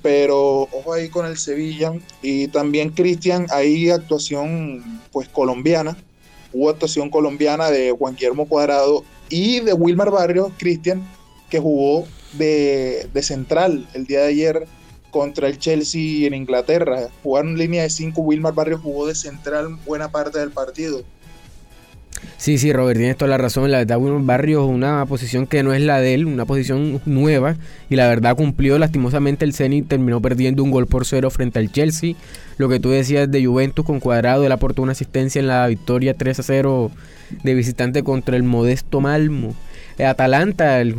Pero 0.00 0.62
ojo 0.62 0.94
ahí 0.94 1.10
con 1.10 1.26
el 1.26 1.36
Sevilla. 1.36 1.92
Y 2.22 2.48
también 2.48 2.88
Cristian, 2.88 3.46
ahí 3.50 3.90
actuación 3.90 5.02
pues 5.12 5.28
colombiana. 5.28 5.94
Hubo 6.54 6.70
actuación 6.70 7.10
colombiana 7.10 7.70
de 7.70 7.92
Juan 7.92 8.14
Guillermo 8.14 8.48
Cuadrado 8.48 9.04
y 9.28 9.60
de 9.60 9.74
Wilmar 9.74 10.10
Barrios, 10.10 10.52
Cristian, 10.56 11.06
que 11.50 11.60
jugó 11.60 12.06
de, 12.32 13.10
de 13.12 13.22
central 13.22 13.86
el 13.92 14.06
día 14.06 14.20
de 14.20 14.28
ayer 14.28 14.66
contra 15.10 15.48
el 15.48 15.58
Chelsea 15.58 16.26
en 16.26 16.32
Inglaterra. 16.32 17.08
Jugaron 17.22 17.58
línea 17.58 17.82
de 17.82 17.90
5, 17.90 18.22
Wilmar 18.22 18.54
Barrio 18.54 18.78
jugó 18.78 19.06
de 19.06 19.14
central 19.14 19.76
buena 19.84 20.10
parte 20.10 20.38
del 20.38 20.50
partido. 20.50 21.02
Sí, 22.36 22.58
sí, 22.58 22.72
Robert, 22.72 22.98
tienes 22.98 23.16
toda 23.16 23.30
la 23.30 23.38
razón. 23.38 23.70
La 23.70 23.78
verdad, 23.78 23.98
Wilmar 23.98 24.22
Barrio 24.22 24.64
es 24.64 24.70
una 24.70 25.04
posición 25.06 25.46
que 25.46 25.62
no 25.62 25.72
es 25.72 25.80
la 25.80 26.00
de 26.00 26.14
él, 26.14 26.26
una 26.26 26.44
posición 26.44 27.00
nueva. 27.06 27.56
Y 27.90 27.96
la 27.96 28.08
verdad 28.08 28.36
cumplió 28.36 28.78
lastimosamente 28.78 29.44
el 29.44 29.54
Zenit, 29.54 29.88
terminó 29.88 30.20
perdiendo 30.20 30.62
un 30.62 30.70
gol 30.70 30.86
por 30.86 31.06
cero 31.06 31.30
frente 31.30 31.58
al 31.58 31.72
Chelsea. 31.72 32.14
Lo 32.58 32.68
que 32.68 32.80
tú 32.80 32.90
decías 32.90 33.30
de 33.30 33.44
Juventus 33.44 33.84
con 33.84 34.00
Cuadrado, 34.00 34.44
él 34.44 34.52
aportó 34.52 34.82
una 34.82 34.92
asistencia 34.92 35.40
en 35.40 35.48
la 35.48 35.66
victoria 35.66 36.14
3 36.14 36.38
a 36.38 36.42
0 36.42 36.90
de 37.42 37.54
visitante 37.54 38.02
contra 38.02 38.36
el 38.36 38.42
modesto 38.42 39.00
Malmo. 39.00 39.54
Atalanta, 40.04 40.80
el, 40.80 40.94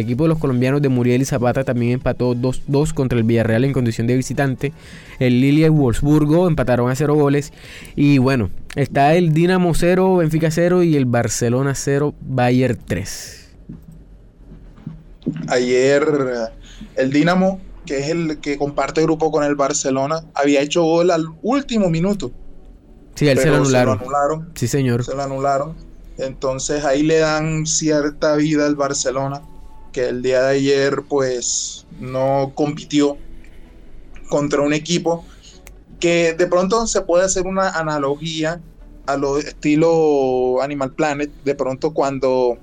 equipo 0.00 0.24
de 0.24 0.28
los 0.28 0.38
colombianos 0.38 0.80
de 0.80 0.88
Muriel 0.88 1.20
y 1.20 1.26
Zapata 1.26 1.64
también 1.64 1.92
empató 1.92 2.34
2-2 2.34 2.94
contra 2.94 3.18
el 3.18 3.24
Villarreal 3.24 3.64
en 3.64 3.74
condición 3.74 4.06
de 4.06 4.16
visitante. 4.16 4.72
El 5.18 5.40
Lilia 5.40 5.66
y 5.66 5.70
Wolfsburgo 5.70 6.48
empataron 6.48 6.90
a 6.90 6.94
0 6.94 7.14
goles. 7.14 7.52
Y 7.94 8.16
bueno, 8.16 8.48
está 8.82 9.14
el 9.14 9.32
Dinamo 9.32 9.74
0, 9.74 10.16
Benfica 10.16 10.50
0 10.50 10.82
y 10.82 10.96
el 10.96 11.04
Barcelona 11.04 11.74
0, 11.74 12.14
Bayern 12.20 12.78
3. 12.86 13.48
Ayer 15.48 16.06
el 16.94 17.10
Dinamo, 17.10 17.60
que 17.84 17.98
es 17.98 18.08
el 18.08 18.38
que 18.38 18.56
comparte 18.56 19.02
grupo 19.02 19.30
con 19.30 19.44
el 19.44 19.56
Barcelona, 19.56 20.22
había 20.34 20.60
hecho 20.60 20.84
gol 20.84 21.10
al 21.10 21.26
último 21.42 21.90
minuto. 21.90 22.30
Sí, 23.14 23.28
él 23.28 23.38
se 23.38 23.50
lo 23.50 23.56
anularon. 23.56 23.98
anularon. 23.98 24.50
Sí, 24.54 24.68
señor. 24.68 25.04
Se 25.04 25.14
lo 25.14 25.22
anularon. 25.22 25.74
Entonces 26.18 26.84
ahí 26.84 27.02
le 27.02 27.18
dan 27.18 27.66
cierta 27.66 28.36
vida 28.36 28.66
al 28.66 28.76
Barcelona, 28.76 29.42
que 29.92 30.08
el 30.08 30.22
día 30.22 30.42
de 30.42 30.56
ayer 30.56 31.02
pues 31.08 31.86
no 32.00 32.52
compitió 32.54 33.16
contra 34.28 34.60
un 34.60 34.72
equipo 34.72 35.24
que 35.98 36.34
de 36.34 36.46
pronto 36.46 36.86
se 36.86 37.00
puede 37.00 37.24
hacer 37.24 37.46
una 37.46 37.70
analogía 37.70 38.60
a 39.08 39.16
lo 39.16 39.38
estilo 39.38 40.60
Animal 40.60 40.92
Planet, 40.92 41.30
de 41.42 41.54
pronto 41.54 41.94
cuando 41.94 42.58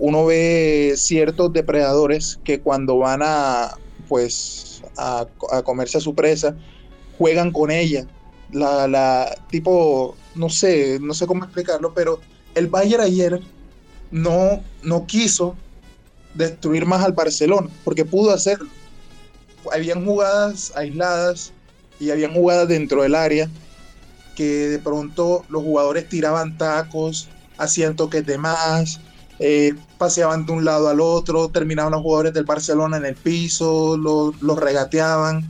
uno 0.00 0.26
ve 0.26 0.94
ciertos 0.96 1.52
depredadores 1.52 2.40
que 2.42 2.60
cuando 2.60 2.98
van 2.98 3.20
a 3.22 3.76
pues 4.08 4.82
a, 4.96 5.24
a 5.52 5.62
comerse 5.62 5.98
a 5.98 6.00
su 6.00 6.12
presa 6.16 6.56
juegan 7.16 7.52
con 7.52 7.70
ella. 7.70 8.08
La, 8.50 8.88
la 8.88 9.38
tipo 9.50 10.16
no 10.34 10.50
sé 10.50 10.98
no 11.00 11.14
sé 11.14 11.26
cómo 11.26 11.44
explicarlo 11.44 11.94
pero 11.94 12.20
el 12.56 12.66
Bayern 12.66 13.02
ayer 13.02 13.40
no 14.10 14.62
no 14.82 15.06
quiso 15.06 15.56
destruir 16.34 16.86
más 16.86 17.04
al 17.04 17.12
Barcelona 17.12 17.68
porque 17.84 18.04
pudo 18.04 18.32
hacerlo. 18.32 18.68
Habían 19.72 20.04
jugadas 20.04 20.72
aisladas 20.74 21.52
y 22.00 22.10
habían 22.10 22.34
jugadas 22.34 22.66
dentro 22.66 23.02
del 23.02 23.14
área 23.14 23.48
que 24.34 24.68
de 24.68 24.78
pronto 24.78 25.44
los 25.48 25.62
jugadores 25.62 26.08
tiraban 26.08 26.58
tacos, 26.58 27.28
hacían 27.56 27.96
toques 27.96 28.26
de 28.26 28.38
más, 28.38 29.00
eh, 29.38 29.74
paseaban 29.98 30.46
de 30.46 30.52
un 30.52 30.64
lado 30.64 30.88
al 30.88 31.00
otro, 31.00 31.48
terminaban 31.48 31.92
los 31.92 32.02
jugadores 32.02 32.34
del 32.34 32.44
Barcelona 32.44 32.96
en 32.96 33.04
el 33.04 33.14
piso, 33.14 33.96
los 33.96 34.40
lo 34.40 34.56
regateaban 34.56 35.48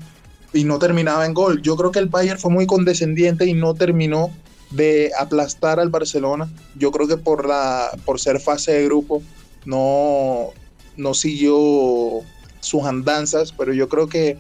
y 0.53 0.65
no 0.65 0.79
terminaba 0.79 1.27
en 1.27 1.35
gol. 1.35 1.61
Yo 1.63 1.77
creo 1.77 1.91
que 1.91 1.99
el 1.99 2.09
Bayern 2.09 2.39
fue 2.39 2.51
muy 2.51 2.67
condescendiente 2.67 3.47
y 3.47 3.55
no 3.55 3.75
terminó 3.75 4.31
de 4.71 5.11
aplastar 5.19 5.81
al 5.81 5.91
Barcelona. 5.91 6.51
Yo 6.77 6.91
creo 6.91 7.09
que 7.09 7.17
por 7.17 7.47
la 7.47 7.91
por 8.05 8.21
ser 8.21 8.41
fase 8.41 8.73
de 8.73 8.85
grupo 8.85 9.23
no 9.65 10.51
no 10.97 11.15
siguió 11.15 12.21
sus 12.61 12.85
andanzas, 12.85 13.53
pero 13.53 13.73
yo 13.73 13.89
creo 13.89 14.09
que 14.09 14.39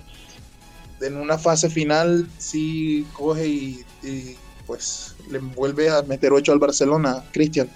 en 1.00 1.16
una 1.16 1.38
fase 1.38 1.68
final 1.68 2.28
sí 2.38 3.06
coge 3.12 3.48
y, 3.48 3.84
y 4.04 4.36
pues 4.66 5.14
le 5.30 5.38
vuelve 5.38 5.90
a 5.90 6.02
meter 6.02 6.32
8 6.32 6.52
al 6.52 6.58
Barcelona, 6.58 7.24
Cristian. 7.32 7.68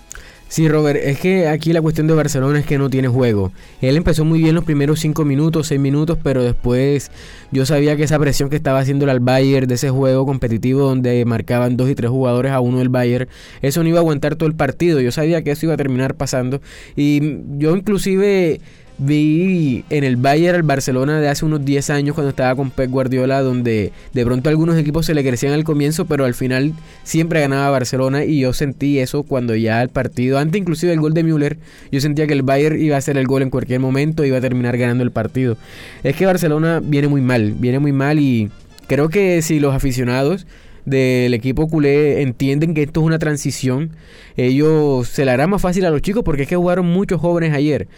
Sí, 0.48 0.66
Robert, 0.66 0.98
es 1.02 1.20
que 1.20 1.46
aquí 1.46 1.74
la 1.74 1.82
cuestión 1.82 2.06
de 2.06 2.14
Barcelona 2.14 2.58
es 2.58 2.64
que 2.64 2.78
no 2.78 2.88
tiene 2.88 3.08
juego. 3.08 3.52
Él 3.82 3.98
empezó 3.98 4.24
muy 4.24 4.38
bien 4.38 4.54
los 4.54 4.64
primeros 4.64 4.98
5 5.00 5.26
minutos, 5.26 5.66
6 5.66 5.78
minutos, 5.78 6.16
pero 6.22 6.42
después 6.42 7.10
yo 7.52 7.66
sabía 7.66 7.96
que 7.96 8.04
esa 8.04 8.18
presión 8.18 8.48
que 8.48 8.56
estaba 8.56 8.78
haciendo 8.78 9.08
el 9.10 9.20
Bayern 9.20 9.68
de 9.68 9.74
ese 9.74 9.90
juego 9.90 10.24
competitivo 10.24 10.80
donde 10.80 11.22
marcaban 11.26 11.76
dos 11.76 11.90
y 11.90 11.94
tres 11.94 12.10
jugadores 12.10 12.52
a 12.52 12.60
uno 12.60 12.80
el 12.80 12.88
Bayern, 12.88 13.28
eso 13.60 13.82
no 13.82 13.90
iba 13.90 13.98
a 13.98 14.00
aguantar 14.00 14.36
todo 14.36 14.48
el 14.48 14.54
partido. 14.54 15.02
Yo 15.02 15.12
sabía 15.12 15.44
que 15.44 15.50
eso 15.50 15.66
iba 15.66 15.74
a 15.74 15.76
terminar 15.76 16.14
pasando 16.14 16.62
y 16.96 17.40
yo 17.58 17.76
inclusive 17.76 18.62
vi 18.98 19.84
en 19.90 20.02
el 20.02 20.16
Bayern 20.16 20.56
al 20.56 20.62
Barcelona 20.64 21.20
de 21.20 21.28
hace 21.28 21.44
unos 21.44 21.64
10 21.64 21.90
años 21.90 22.14
cuando 22.14 22.30
estaba 22.30 22.56
con 22.56 22.70
Pep 22.70 22.90
Guardiola 22.90 23.42
donde 23.42 23.92
de 24.12 24.24
pronto 24.24 24.50
algunos 24.50 24.76
equipos 24.76 25.06
se 25.06 25.14
le 25.14 25.22
crecían 25.22 25.52
al 25.52 25.62
comienzo 25.62 26.06
pero 26.06 26.24
al 26.24 26.34
final 26.34 26.72
siempre 27.04 27.40
ganaba 27.40 27.70
Barcelona 27.70 28.24
y 28.24 28.40
yo 28.40 28.52
sentí 28.52 28.98
eso 28.98 29.22
cuando 29.22 29.54
ya 29.54 29.82
el 29.82 29.88
partido 29.88 30.38
antes 30.38 30.60
inclusive 30.60 30.92
el 30.92 31.00
gol 31.00 31.14
de 31.14 31.22
Müller 31.22 31.58
yo 31.92 32.00
sentía 32.00 32.26
que 32.26 32.32
el 32.32 32.42
Bayern 32.42 32.80
iba 32.80 32.96
a 32.96 32.98
hacer 32.98 33.16
el 33.16 33.26
gol 33.26 33.42
en 33.42 33.50
cualquier 33.50 33.78
momento 33.78 34.24
iba 34.24 34.38
a 34.38 34.40
terminar 34.40 34.76
ganando 34.76 35.04
el 35.04 35.12
partido. 35.12 35.56
Es 36.02 36.16
que 36.16 36.26
Barcelona 36.26 36.80
viene 36.82 37.06
muy 37.08 37.20
mal 37.20 37.52
viene 37.52 37.78
muy 37.78 37.92
mal 37.92 38.18
y 38.18 38.50
creo 38.88 39.08
que 39.08 39.42
si 39.42 39.60
los 39.60 39.74
aficionados 39.74 40.46
del 40.88 41.34
equipo 41.34 41.68
culé 41.68 42.22
entienden 42.22 42.74
que 42.74 42.82
esto 42.82 43.00
es 43.00 43.06
una 43.06 43.18
transición, 43.18 43.90
ellos 44.38 45.08
se 45.08 45.24
la 45.24 45.32
hará 45.32 45.48
más 45.48 45.60
fácil 45.60 45.84
a 45.84 45.90
los 45.90 46.00
chicos 46.00 46.22
porque 46.22 46.42
es 46.42 46.48
que 46.48 46.54
jugaron 46.54 46.86
muchos 46.86 47.20
jóvenes 47.20 47.52
ayer. 47.52 47.88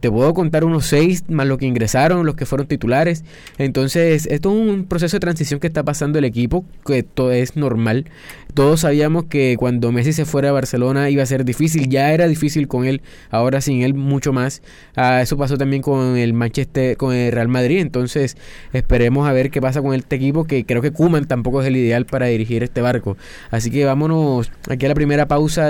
Te 0.00 0.10
puedo 0.10 0.34
contar 0.34 0.64
unos 0.64 0.84
seis 0.84 1.24
más 1.28 1.46
los 1.46 1.56
que 1.56 1.64
ingresaron, 1.64 2.26
los 2.26 2.34
que 2.34 2.44
fueron 2.44 2.66
titulares. 2.66 3.24
Entonces, 3.56 4.26
esto 4.26 4.50
es 4.50 4.68
un 4.68 4.84
proceso 4.84 5.16
de 5.16 5.20
transición 5.20 5.58
que 5.58 5.68
está 5.68 5.82
pasando 5.82 6.18
el 6.18 6.26
equipo, 6.26 6.66
que 6.84 7.02
todo 7.02 7.32
es 7.32 7.56
normal. 7.56 8.04
Todos 8.52 8.80
sabíamos 8.80 9.24
que 9.24 9.56
cuando 9.58 9.92
Messi 9.92 10.12
se 10.12 10.24
fuera 10.24 10.48
a 10.50 10.52
Barcelona 10.52 11.08
iba 11.08 11.22
a 11.22 11.26
ser 11.26 11.44
difícil, 11.44 11.88
ya 11.88 12.12
era 12.12 12.26
difícil 12.26 12.68
con 12.68 12.84
él, 12.84 13.00
ahora 13.30 13.60
sin 13.60 13.82
él 13.82 13.94
mucho 13.94 14.32
más. 14.32 14.60
Ah, 14.96 15.22
eso 15.22 15.36
pasó 15.36 15.56
también 15.56 15.82
con 15.82 16.16
el 16.16 16.32
Manchester, 16.32 16.96
con 16.96 17.14
el 17.14 17.32
Real 17.32 17.48
Madrid, 17.48 17.78
entonces 17.78 18.36
esperemos 18.72 19.28
a 19.28 19.32
ver 19.32 19.50
qué 19.50 19.60
pasa 19.60 19.80
con 19.80 19.94
este 19.94 20.16
equipo, 20.16 20.44
que 20.44 20.64
creo 20.64 20.82
que 20.82 20.90
Kuman 20.90 21.26
tampoco 21.26 21.62
es 21.62 21.68
el 21.68 21.76
ideal 21.76 22.06
para 22.06 22.26
dirigir 22.26 22.62
este 22.62 22.80
barco. 22.80 23.16
Así 23.50 23.70
que 23.70 23.84
vámonos 23.84 24.50
aquí 24.68 24.84
a 24.86 24.88
la 24.88 24.94
primera 24.94 25.28
pausa 25.28 25.69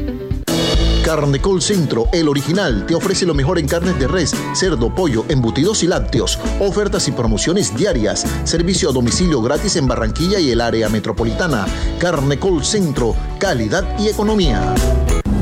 Carnecol 1.11 1.61
Centro, 1.61 2.07
el 2.13 2.29
original, 2.29 2.85
te 2.85 2.95
ofrece 2.95 3.25
lo 3.25 3.33
mejor 3.33 3.59
en 3.59 3.67
carnes 3.67 3.99
de 3.99 4.07
res, 4.07 4.33
cerdo, 4.55 4.95
pollo, 4.95 5.25
embutidos 5.27 5.83
y 5.83 5.87
lácteos. 5.87 6.39
Ofertas 6.61 7.05
y 7.09 7.11
promociones 7.11 7.75
diarias. 7.75 8.25
Servicio 8.45 8.89
a 8.89 8.93
domicilio 8.93 9.41
gratis 9.41 9.75
en 9.75 9.89
Barranquilla 9.89 10.39
y 10.39 10.51
el 10.51 10.61
área 10.61 10.87
metropolitana. 10.87 11.65
Carnecol 11.99 12.63
Centro, 12.63 13.13
calidad 13.39 13.99
y 13.99 14.07
economía. 14.07 14.73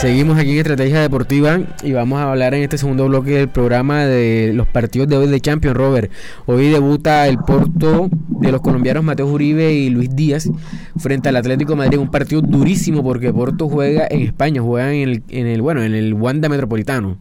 Seguimos 0.00 0.38
aquí 0.38 0.50
en 0.50 0.58
Estrategia 0.58 1.00
Deportiva 1.00 1.58
y 1.82 1.92
vamos 1.92 2.18
a 2.18 2.30
hablar 2.30 2.52
en 2.52 2.62
este 2.62 2.76
segundo 2.76 3.06
bloque 3.06 3.30
del 3.30 3.48
programa 3.48 4.04
de 4.04 4.52
los 4.52 4.68
partidos 4.68 5.08
de 5.08 5.16
hoy 5.16 5.26
de 5.26 5.40
Champions, 5.40 5.74
Robert. 5.74 6.12
Hoy 6.44 6.68
debuta 6.68 7.26
el 7.26 7.38
Porto 7.38 8.10
de 8.28 8.52
los 8.52 8.60
colombianos 8.60 9.02
Mateo 9.02 9.26
Uribe 9.26 9.72
y 9.72 9.88
Luis 9.88 10.14
Díaz 10.14 10.50
frente 10.98 11.30
al 11.30 11.36
Atlético 11.36 11.76
Madrid, 11.76 11.98
un 11.98 12.10
partido 12.10 12.42
durísimo 12.42 13.02
porque 13.02 13.32
Porto 13.32 13.70
juega 13.70 14.06
en 14.10 14.20
España, 14.20 14.60
juega 14.60 14.92
en 14.92 15.08
el, 15.08 15.22
en 15.30 15.46
el 15.46 15.62
bueno, 15.62 15.82
en 15.82 15.94
el 15.94 16.12
Wanda 16.12 16.50
Metropolitano. 16.50 17.16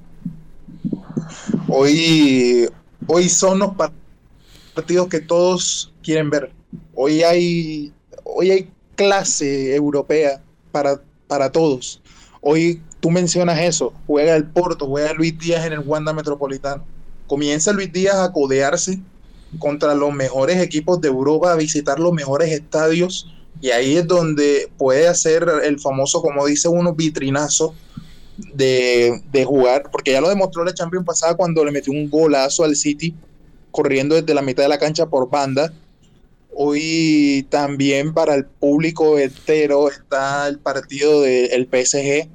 Hoy, 1.70 2.68
hoy 3.08 3.30
son 3.30 3.60
los 3.60 3.72
partidos 4.74 5.08
que 5.08 5.22
todos 5.22 5.94
quieren 6.04 6.30
ver. 6.30 6.52
Hoy 6.94 7.24
hay, 7.24 7.94
hoy 8.26 8.52
hay 8.52 8.70
clase 8.96 9.74
europea 9.74 10.42
para, 10.74 11.00
para 11.28 11.50
todos. 11.50 12.02
Hoy 12.48 12.80
tú 13.00 13.10
mencionas 13.10 13.60
eso, 13.60 13.92
juega 14.06 14.36
el 14.36 14.46
Porto, 14.46 14.86
juega 14.86 15.14
Luis 15.14 15.36
Díaz 15.40 15.66
en 15.66 15.74
el 15.74 15.80
Wanda 15.80 16.14
Metropolitano. 16.14 16.86
Comienza 17.26 17.74
Luis 17.74 17.92
Díaz 17.92 18.18
a 18.18 18.32
codearse 18.32 19.00
contra 19.58 19.96
los 19.96 20.14
mejores 20.14 20.62
equipos 20.62 21.02
de 21.02 21.08
Europa, 21.08 21.52
a 21.52 21.56
visitar 21.56 22.00
los 22.00 22.14
mejores 22.14 22.52
estadios 22.52 23.34
y 23.62 23.72
ahí 23.72 23.98
es 23.98 24.06
donde 24.06 24.70
puede 24.78 25.08
hacer 25.08 25.44
el 25.64 25.80
famoso, 25.80 26.22
como 26.22 26.46
dice 26.46 26.68
uno, 26.68 26.94
vitrinazo 26.94 27.74
de, 28.54 29.24
de, 29.32 29.44
jugar, 29.44 29.90
porque 29.92 30.12
ya 30.12 30.22
lo 30.22 30.30
demostró 30.30 30.64
la 30.64 30.76
Champions 30.76 31.08
pasada 31.08 31.34
cuando 31.34 31.66
le 31.66 31.72
metió 31.72 31.92
un 31.94 32.12
golazo 32.12 32.64
al 32.64 32.76
City 32.76 33.16
corriendo 33.72 34.14
desde 34.14 34.36
la 34.36 34.44
mitad 34.44 34.62
de 34.62 34.70
la 34.70 34.78
cancha 34.78 35.08
por 35.08 35.32
banda 35.32 35.74
Hoy 36.58 37.46
también 37.50 38.14
para 38.14 38.34
el 38.34 38.46
público 38.46 39.20
entero 39.20 39.90
está 39.90 40.48
el 40.48 40.58
partido 40.58 41.22
del 41.22 41.66
PSG. 41.66 42.30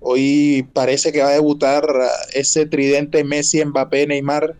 Hoy 0.00 0.66
parece 0.72 1.12
que 1.12 1.20
va 1.20 1.28
a 1.28 1.32
debutar 1.32 1.84
ese 2.32 2.64
tridente 2.64 3.22
Messi, 3.22 3.62
Mbappé, 3.62 4.06
Neymar. 4.06 4.56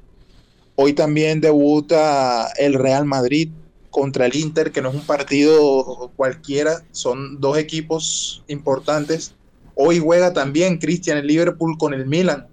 Hoy 0.74 0.92
también 0.92 1.40
debuta 1.40 2.52
el 2.58 2.74
Real 2.74 3.06
Madrid 3.06 3.48
contra 3.88 4.26
el 4.26 4.36
Inter, 4.36 4.70
que 4.70 4.82
no 4.82 4.90
es 4.90 4.96
un 4.96 5.06
partido 5.06 6.12
cualquiera, 6.16 6.84
son 6.92 7.40
dos 7.40 7.56
equipos 7.56 8.44
importantes. 8.48 9.34
Hoy 9.76 9.98
juega 9.98 10.34
también 10.34 10.76
Cristian 10.76 11.16
el 11.16 11.26
Liverpool 11.26 11.78
con 11.78 11.94
el 11.94 12.04
Milan. 12.04 12.48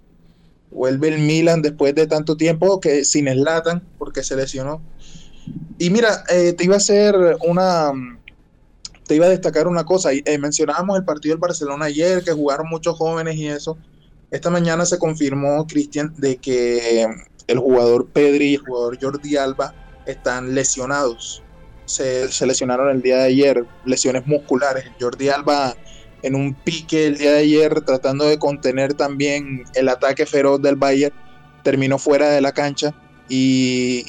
Vuelve 0.70 1.08
el 1.08 1.18
Milan 1.18 1.60
después 1.60 1.94
de 1.94 2.06
tanto 2.06 2.38
tiempo 2.38 2.80
que 2.80 3.04
sin 3.04 3.28
Slatan 3.28 3.86
porque 3.98 4.22
se 4.22 4.34
lesionó. 4.34 4.80
Y 5.78 5.90
mira, 5.90 6.24
eh, 6.28 6.52
te 6.52 6.64
iba 6.64 6.74
a 6.74 6.78
hacer 6.78 7.14
una, 7.46 7.92
te 9.06 9.14
iba 9.14 9.26
a 9.26 9.30
destacar 9.30 9.68
una 9.68 9.84
cosa. 9.84 10.10
Eh, 10.12 10.38
mencionábamos 10.38 10.98
el 10.98 11.04
partido 11.04 11.34
del 11.34 11.40
Barcelona 11.40 11.86
ayer, 11.86 12.24
que 12.24 12.32
jugaron 12.32 12.68
muchos 12.68 12.96
jóvenes 12.96 13.36
y 13.36 13.46
eso. 13.48 13.78
Esta 14.30 14.50
mañana 14.50 14.84
se 14.84 14.98
confirmó, 14.98 15.66
Cristian, 15.66 16.14
de 16.18 16.36
que 16.36 17.06
el 17.46 17.58
jugador 17.58 18.08
Pedri 18.08 18.50
y 18.50 18.54
el 18.54 18.60
jugador 18.60 18.98
Jordi 19.00 19.36
Alba 19.36 19.74
están 20.06 20.54
lesionados. 20.54 21.42
Se, 21.86 22.28
se 22.30 22.46
lesionaron 22.46 22.90
el 22.90 23.00
día 23.00 23.18
de 23.18 23.24
ayer, 23.24 23.64
lesiones 23.84 24.26
musculares. 24.26 24.84
Jordi 25.00 25.30
Alba 25.30 25.74
en 26.22 26.34
un 26.34 26.54
pique 26.54 27.06
el 27.06 27.18
día 27.18 27.32
de 27.32 27.38
ayer, 27.38 27.80
tratando 27.82 28.24
de 28.24 28.38
contener 28.38 28.94
también 28.94 29.64
el 29.74 29.88
ataque 29.88 30.26
feroz 30.26 30.60
del 30.60 30.76
Bayern, 30.76 31.14
terminó 31.62 31.98
fuera 31.98 32.30
de 32.30 32.40
la 32.40 32.52
cancha 32.52 32.94
y 33.28 34.04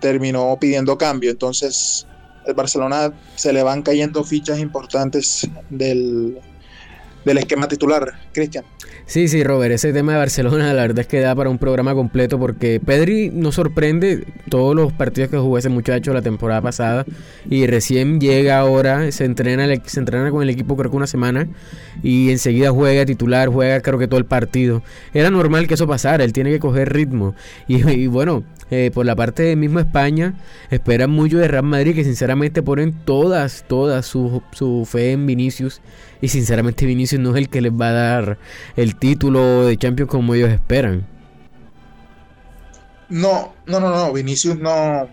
terminó 0.00 0.56
pidiendo 0.60 0.98
cambio. 0.98 1.30
Entonces, 1.30 2.06
el 2.46 2.54
Barcelona 2.54 3.12
se 3.36 3.52
le 3.52 3.62
van 3.62 3.82
cayendo 3.82 4.24
fichas 4.24 4.58
importantes 4.58 5.48
del, 5.68 6.38
del 7.24 7.38
esquema 7.38 7.68
titular, 7.68 8.12
Cristian. 8.32 8.64
Sí, 9.10 9.26
sí, 9.26 9.42
Robert, 9.42 9.74
ese 9.74 9.92
tema 9.92 10.12
de 10.12 10.18
Barcelona 10.18 10.72
la 10.72 10.82
verdad 10.82 11.00
es 11.00 11.08
que 11.08 11.18
da 11.18 11.34
para 11.34 11.50
un 11.50 11.58
programa 11.58 11.96
completo 11.96 12.38
porque 12.38 12.78
Pedri 12.78 13.28
nos 13.28 13.56
sorprende 13.56 14.24
todos 14.48 14.76
los 14.76 14.92
partidos 14.92 15.30
que 15.30 15.36
jugó 15.36 15.58
ese 15.58 15.68
muchacho 15.68 16.14
la 16.14 16.22
temporada 16.22 16.62
pasada 16.62 17.04
y 17.50 17.66
recién 17.66 18.20
llega 18.20 18.60
ahora, 18.60 19.10
se 19.10 19.24
entrena, 19.24 19.66
se 19.84 19.98
entrena 19.98 20.30
con 20.30 20.44
el 20.44 20.50
equipo 20.50 20.76
creo 20.76 20.92
que 20.92 20.96
una 20.96 21.08
semana 21.08 21.48
y 22.04 22.30
enseguida 22.30 22.70
juega 22.70 23.04
titular, 23.04 23.48
juega 23.48 23.80
creo 23.80 23.98
que 23.98 24.06
todo 24.06 24.20
el 24.20 24.26
partido. 24.26 24.80
Era 25.12 25.28
normal 25.28 25.66
que 25.66 25.74
eso 25.74 25.88
pasara, 25.88 26.22
él 26.22 26.32
tiene 26.32 26.52
que 26.52 26.60
coger 26.60 26.92
ritmo 26.92 27.34
y, 27.66 28.06
bueno, 28.06 28.44
eh, 28.70 28.92
por 28.94 29.06
la 29.06 29.16
parte 29.16 29.42
de 29.42 29.56
mismo 29.56 29.80
España, 29.80 30.34
esperan 30.70 31.10
mucho 31.10 31.38
de 31.38 31.48
Real 31.48 31.64
Madrid 31.64 31.96
que 31.96 32.04
sinceramente 32.04 32.62
ponen 32.62 32.94
todas, 33.04 33.64
todas 33.66 34.06
su, 34.06 34.40
su 34.52 34.86
fe 34.88 35.10
en 35.10 35.26
Vinicius 35.26 35.80
y 36.20 36.28
sinceramente 36.28 36.86
Vinicius 36.86 37.20
no 37.20 37.30
es 37.30 37.36
el 37.36 37.48
que 37.48 37.60
les 37.60 37.72
va 37.72 37.88
a 37.88 37.92
dar 37.92 38.38
el 38.76 38.96
título 38.96 39.64
de 39.66 39.76
Champions 39.76 40.10
como 40.10 40.34
ellos 40.34 40.50
esperan. 40.50 41.06
No, 43.08 43.54
no, 43.66 43.80
no, 43.80 43.90
no. 43.90 44.12
Vinicius 44.12 44.58
no. 44.58 45.08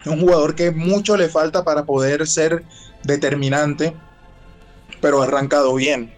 Es 0.00 0.06
un 0.06 0.20
jugador 0.20 0.54
que 0.54 0.70
mucho 0.70 1.16
le 1.16 1.28
falta 1.28 1.64
para 1.64 1.84
poder 1.84 2.26
ser 2.26 2.64
determinante, 3.04 3.94
pero 5.00 5.20
ha 5.20 5.26
arrancado 5.26 5.74
bien. 5.74 6.12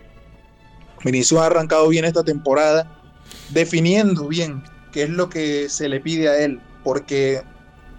Vinicius 1.04 1.40
ha 1.40 1.46
arrancado 1.46 1.88
bien 1.88 2.04
esta 2.04 2.22
temporada, 2.22 2.90
definiendo 3.50 4.28
bien 4.28 4.62
qué 4.92 5.02
es 5.02 5.10
lo 5.10 5.28
que 5.28 5.68
se 5.68 5.88
le 5.88 6.00
pide 6.00 6.28
a 6.28 6.38
él, 6.38 6.60
porque 6.82 7.42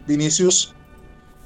Vinicius 0.08 0.74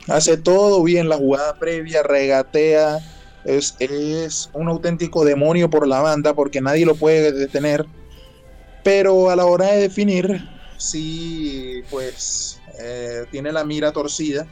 hace 0.08 0.38
todo 0.38 0.84
bien 0.84 1.10
la 1.10 1.18
jugada 1.18 1.60
previa, 1.60 2.04
regatea, 2.04 3.00
es, 3.46 4.50
un 4.54 4.68
auténtico 4.68 5.26
demonio 5.26 5.70
por 5.70 5.88
la 5.88 6.02
banda 6.02 6.34
porque 6.34 6.62
nadie 6.62 6.86
lo 6.86 6.96
puede 6.96 7.32
detener. 7.32 7.86
Pero 8.84 9.30
a 9.30 9.36
la 9.36 9.46
hora 9.46 9.68
de 9.68 9.82
definir, 9.82 10.48
sí, 10.78 11.84
pues 11.90 12.60
eh, 12.80 13.26
tiene 13.32 13.52
la 13.52 13.64
mira 13.64 13.92
torcida, 13.92 14.48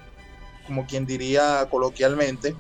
como 0.65 0.85
quien 0.85 1.05
diría 1.05 1.67
coloquialmente. 1.69 2.55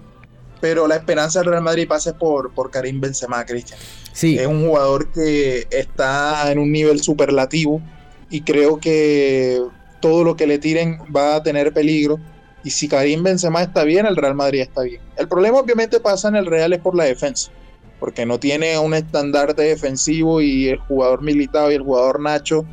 Pero 0.59 0.87
la 0.87 0.95
esperanza 0.95 1.39
del 1.39 1.49
Real 1.49 1.63
Madrid 1.63 1.87
pasa 1.87 2.17
por, 2.17 2.51
por 2.53 2.71
Karim 2.71 2.99
Benzema, 2.99 3.45
Cristian. 3.45 3.79
Sí. 4.11 4.39
Es 4.39 4.47
un 4.47 4.65
jugador 4.65 5.11
que 5.11 5.67
está 5.69 6.51
en 6.51 6.57
un 6.57 6.71
nivel 6.71 7.01
superlativo 7.01 7.81
y 8.29 8.41
creo 8.41 8.79
que 8.79 9.61
todo 9.99 10.23
lo 10.23 10.35
que 10.35 10.47
le 10.47 10.57
tiren 10.57 10.99
va 11.15 11.35
a 11.35 11.43
tener 11.43 11.73
peligro 11.73 12.19
y 12.63 12.69
si 12.69 12.87
Karim 12.87 13.23
Benzema 13.23 13.61
está 13.61 13.83
bien, 13.83 14.05
el 14.05 14.15
Real 14.15 14.35
Madrid 14.35 14.61
está 14.61 14.81
bien. 14.81 15.01
El 15.15 15.27
problema 15.27 15.59
obviamente 15.59 15.99
pasa 15.99 16.27
en 16.27 16.35
el 16.35 16.45
Real 16.45 16.73
es 16.73 16.79
por 16.79 16.95
la 16.95 17.05
defensa, 17.05 17.51
porque 17.99 18.25
no 18.25 18.39
tiene 18.39 18.77
un 18.79 18.93
estandarte 18.93 19.61
defensivo 19.61 20.41
y 20.41 20.69
el 20.69 20.77
jugador 20.79 21.21
militado 21.21 21.71
y 21.71 21.75
el 21.75 21.83
jugador 21.83 22.19
Nacho 22.19 22.65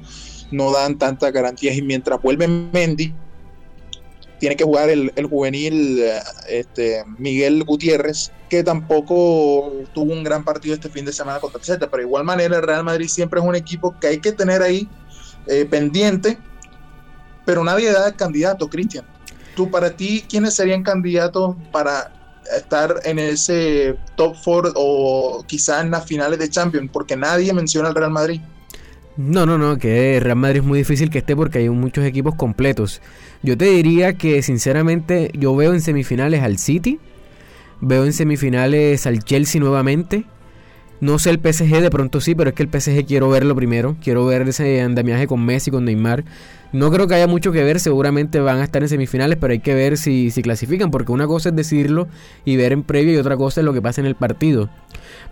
no 0.51 0.73
dan 0.73 0.99
tantas 0.99 1.33
garantías. 1.33 1.77
Y 1.77 1.83
mientras 1.83 2.21
vuelve 2.21 2.49
Mendy, 2.49 3.15
tiene 4.41 4.57
que 4.57 4.65
jugar 4.65 4.91
el, 4.91 5.13
juvenil 5.31 6.03
este, 6.49 7.05
Miguel 7.19 7.63
Gutiérrez, 7.65 8.33
que 8.49 8.63
tampoco 8.63 9.73
tuvo 9.93 10.13
un 10.13 10.25
gran 10.25 10.45
partido 10.45 10.75
este 10.75 10.89
fin 10.89 11.05
de 11.05 11.13
semana 11.13 11.41
contra 11.41 11.61
el. 11.61 11.79
Pero 11.79 11.97
de 11.97 12.03
igual 12.03 12.25
manera, 12.25 12.57
el 12.57 12.63
Real 12.63 12.85
Madrid 12.85 13.09
siempre 13.09 13.41
es 13.41 13.47
un 13.47 13.55
equipo 13.55 13.95
que 14.01 14.09
hay 14.09 14.19
que 14.19 14.33
tener 14.33 14.61
ahí 14.63 14.89
eh, 15.47 15.67
pendiente, 15.67 16.39
pero 17.45 17.63
nadie 17.63 17.93
da 17.93 18.09
el 18.09 18.17
candidato, 18.17 18.69
Cristian 18.69 19.14
tú 19.55 19.71
para 19.71 19.97
ti, 19.97 20.25
¿quiénes 20.29 20.55
serían 20.55 20.83
candidatos 20.83 21.57
para 21.73 22.13
estar 22.57 23.01
en 23.05 23.19
ese 23.19 23.97
top 24.17 24.37
4 24.45 24.73
o 24.77 25.45
quizá 25.47 25.81
en 25.81 25.91
las 25.91 26.05
finales 26.05 26.39
de 26.39 26.49
Champions? 26.49 26.91
Porque 26.93 27.17
nadie 27.17 27.53
menciona 27.53 27.89
al 27.89 27.95
Real 27.95 28.11
Madrid. 28.11 28.41
No, 29.17 29.47
no, 29.47 29.59
no, 29.59 29.79
que 29.79 30.19
Real 30.21 30.37
Madrid 30.37 30.61
es 30.61 30.67
muy 30.67 30.79
difícil 30.79 31.09
que 31.09 31.19
esté 31.19 31.37
porque 31.37 31.59
hay 31.59 31.69
muchos 31.69 32.05
equipos 32.05 32.35
completos. 32.35 33.01
Yo 33.43 33.57
te 33.57 33.67
diría 33.67 34.15
que 34.15 34.43
sinceramente 34.43 35.31
yo 35.35 35.55
veo 35.55 35.73
en 35.73 35.81
semifinales 35.81 36.43
al 36.43 36.59
City, 36.59 36.99
veo 37.81 38.05
en 38.05 38.13
semifinales 38.13 39.07
al 39.07 39.23
Chelsea 39.23 39.61
nuevamente. 39.61 40.25
No 41.05 41.19
sé 41.19 41.29
el 41.29 41.39
PSG, 41.39 41.83
de 41.83 41.91
pronto 41.91 42.19
sí, 42.23 42.35
pero 42.35 42.49
es 42.49 42.57
que 42.57 42.63
el 42.63 42.71
PSG 42.71 43.05
quiero 43.05 43.29
verlo 43.29 43.55
primero. 43.55 43.95
Quiero 44.03 44.25
ver 44.25 44.49
ese 44.49 44.81
andamiaje 44.81 45.27
con 45.27 45.45
Messi, 45.45 45.71
con 45.71 45.85
Neymar. 45.85 46.25
No 46.73 46.91
creo 46.91 47.07
que 47.07 47.15
haya 47.15 47.27
mucho 47.27 47.53
que 47.53 47.63
ver, 47.63 47.79
seguramente 47.79 48.41
van 48.41 48.61
a 48.61 48.65
estar 48.65 48.83
en 48.83 48.89
semifinales, 48.89 49.37
pero 49.39 49.53
hay 49.53 49.59
que 49.59 49.75
ver 49.75 49.99
si, 49.99 50.31
si 50.31 50.43
clasifican, 50.43 50.91
porque 50.91 51.13
una 51.13 51.27
cosa 51.27 51.51
es 51.51 51.57
decirlo 51.57 52.09
y 52.47 52.57
ver 52.57 52.73
en 52.73 52.83
previo 52.83 53.13
y 53.13 53.17
otra 53.19 53.37
cosa 53.37 53.61
es 53.61 53.67
lo 53.67 53.75
que 53.75 53.83
pasa 53.83 54.01
en 54.01 54.07
el 54.07 54.15
partido. 54.15 54.71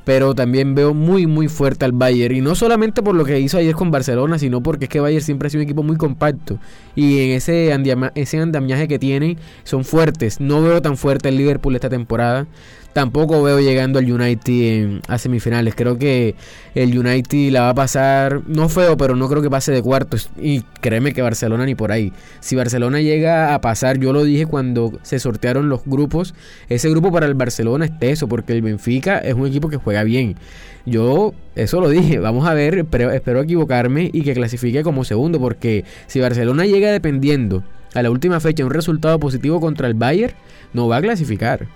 Pero 0.05 0.35
también 0.35 0.75
veo 0.75 0.93
muy 0.93 1.27
muy 1.27 1.49
fuerte 1.49 1.87
al 1.87 1.93
Bayern, 1.93 2.37
y 2.37 2.43
no 2.43 2.55
solamente 2.55 3.03
por 3.03 3.15
lo 3.15 3.25
que 3.25 3.41
hizo 3.41 3.57
ayer 3.57 3.75
con 3.75 3.91
Barcelona, 3.91 4.39
sino 4.39 4.63
porque 4.63 4.85
es 4.85 4.89
que 4.91 5.01
Bayern 5.01 5.25
siempre 5.25 5.47
ha 5.47 5.51
sido 5.51 5.61
un 5.61 5.65
equipo 5.65 5.83
muy 5.83 5.97
compacto, 5.97 6.59
y 6.95 7.21
en 7.21 7.31
ese, 7.31 7.75
ese 8.15 8.39
andamiaje 8.39 8.89
que 8.89 8.99
tienen 8.99 9.39
son 9.65 9.85
fuertes. 9.85 10.39
No 10.39 10.61
veo 10.61 10.83
tan 10.83 10.99
fuerte 10.99 11.31
el 11.31 11.39
Liverpool 11.39 11.75
esta 11.75 11.89
temporada 11.89 12.47
tampoco 12.93 13.43
veo 13.43 13.61
llegando 13.61 13.99
al 13.99 14.11
United 14.11 15.01
a 15.09 15.19
semifinales. 15.19 15.75
Creo 15.75 15.99
que 15.99 16.35
el 16.75 16.97
United 16.97 17.51
la 17.51 17.63
va 17.63 17.69
a 17.71 17.75
pasar, 17.75 18.43
no 18.47 18.69
feo, 18.69 18.97
pero 18.97 19.17
no 19.17 19.29
creo 19.29 19.43
que 19.43 19.51
pase 19.51 19.73
de 19.73 19.83
cuartos. 19.83 20.31
Y 20.41 20.63
créeme 20.81 21.13
que 21.13 21.23
Barcelona 21.23 21.65
ni 21.65 21.75
por 21.75 21.93
ahí. 21.93 22.13
Si 22.41 22.57
Barcelona 22.57 23.01
llega 23.01 23.55
a 23.55 23.61
pasar, 23.61 23.99
yo 23.99 24.13
lo 24.13 24.25
dije 24.25 24.47
cuando 24.47 24.99
se 25.03 25.19
sortearon 25.19 25.69
los 25.69 25.85
grupos, 25.85 26.35
ese 26.69 26.91
grupo 26.91 27.13
para 27.13 27.27
el 27.27 27.35
Barcelona 27.35 27.87
es 27.87 27.99
teso, 27.99 28.29
porque 28.29 28.53
el 28.53 28.63
Benfica 28.63 29.19
es 29.19 29.35
un 29.35 29.47
equipo 29.47 29.69
que 29.69 29.77
juega 29.77 30.03
bien. 30.05 30.37
Yo 30.85 31.33
eso 31.55 31.81
lo 31.81 31.89
dije, 31.89 32.19
vamos 32.19 32.47
a 32.47 32.55
ver, 32.55 32.85
pero 32.87 33.11
espero 33.13 33.41
equivocarme 33.41 34.11
y 34.13 34.23
que 34.23 34.35
clasifique 34.35 34.83
como 34.83 35.05
segundo, 35.05 35.39
porque 35.39 35.85
si 36.07 36.21
Barcelona 36.21 36.67
llega 36.67 36.91
dependiendo 36.91 37.63
a 37.95 38.03
la 38.03 38.11
última 38.11 38.41
fecha 38.41 38.65
un 38.65 38.71
resultado 38.71 39.21
positivo 39.21 39.61
contra 39.61 39.87
el 39.87 39.95
Bayern, 39.95 40.35
no 40.73 40.89
va 40.89 40.97
a 40.97 41.03
clasificar. 41.03 41.69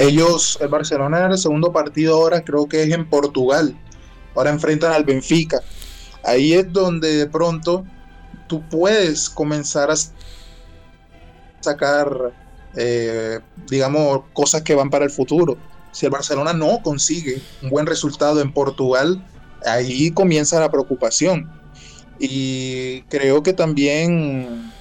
Ellos, 0.00 0.56
el 0.62 0.68
Barcelona 0.68 1.26
en 1.26 1.32
el 1.32 1.36
segundo 1.36 1.72
partido 1.72 2.14
ahora 2.14 2.42
creo 2.42 2.66
que 2.66 2.82
es 2.82 2.90
en 2.90 3.06
Portugal. 3.06 3.78
Ahora 4.34 4.48
enfrentan 4.48 4.92
al 4.92 5.04
Benfica. 5.04 5.60
Ahí 6.24 6.54
es 6.54 6.72
donde 6.72 7.16
de 7.16 7.26
pronto 7.26 7.84
tú 8.48 8.66
puedes 8.70 9.28
comenzar 9.28 9.90
a 9.90 9.94
sacar, 11.60 12.32
eh, 12.76 13.40
digamos, 13.68 14.22
cosas 14.32 14.62
que 14.62 14.74
van 14.74 14.88
para 14.88 15.04
el 15.04 15.10
futuro. 15.10 15.58
Si 15.92 16.06
el 16.06 16.12
Barcelona 16.12 16.54
no 16.54 16.80
consigue 16.82 17.42
un 17.60 17.68
buen 17.68 17.84
resultado 17.84 18.40
en 18.40 18.54
Portugal, 18.54 19.22
ahí 19.66 20.12
comienza 20.12 20.58
la 20.60 20.70
preocupación. 20.70 21.52
Y 22.18 23.02
creo 23.02 23.42
que 23.42 23.52
también, 23.52 24.72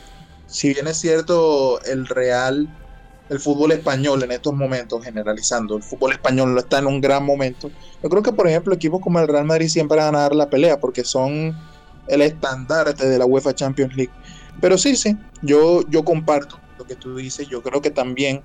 si 0.47 0.73
bien 0.73 0.88
es 0.88 0.95
cierto, 0.95 1.84
el 1.84 2.08
Real, 2.08 2.69
el 3.30 3.39
fútbol 3.39 3.72
español 3.72 4.24
en 4.24 4.32
estos 4.32 4.54
momentos, 4.54 5.04
generalizando, 5.04 5.78
el 5.78 5.84
fútbol 5.84 6.13
español 6.13 6.54
no 6.54 6.60
está 6.60 6.80
en 6.80 6.88
un 6.88 7.00
gran 7.00 7.24
momento. 7.24 7.70
Yo 8.02 8.10
creo 8.10 8.24
que, 8.24 8.34
por 8.34 8.48
ejemplo, 8.48 8.74
equipos 8.74 9.02
como 9.02 9.20
el 9.20 9.28
Real 9.28 9.46
Madrid 9.46 9.68
siempre 9.68 9.98
van 9.98 10.15
a 10.15 10.22
dar 10.22 10.36
la 10.36 10.50
pelea 10.50 10.80
porque 10.80 11.04
son 11.04 11.56
el 12.08 12.22
estandarte 12.22 13.08
de 13.08 13.20
la 13.20 13.26
UEFA 13.26 13.54
Champions 13.54 13.96
League. 13.96 14.12
Pero 14.60 14.78
sí, 14.78 14.96
sí, 14.96 15.15
yo, 15.42 15.88
yo 15.89 16.04
comparto 16.04 16.60
lo 16.78 16.86
que 16.86 16.96
tú 16.96 17.15
dices. 17.15 17.48
Yo 17.48 17.62
creo 17.62 17.82
que 17.82 17.92
también 17.92 18.42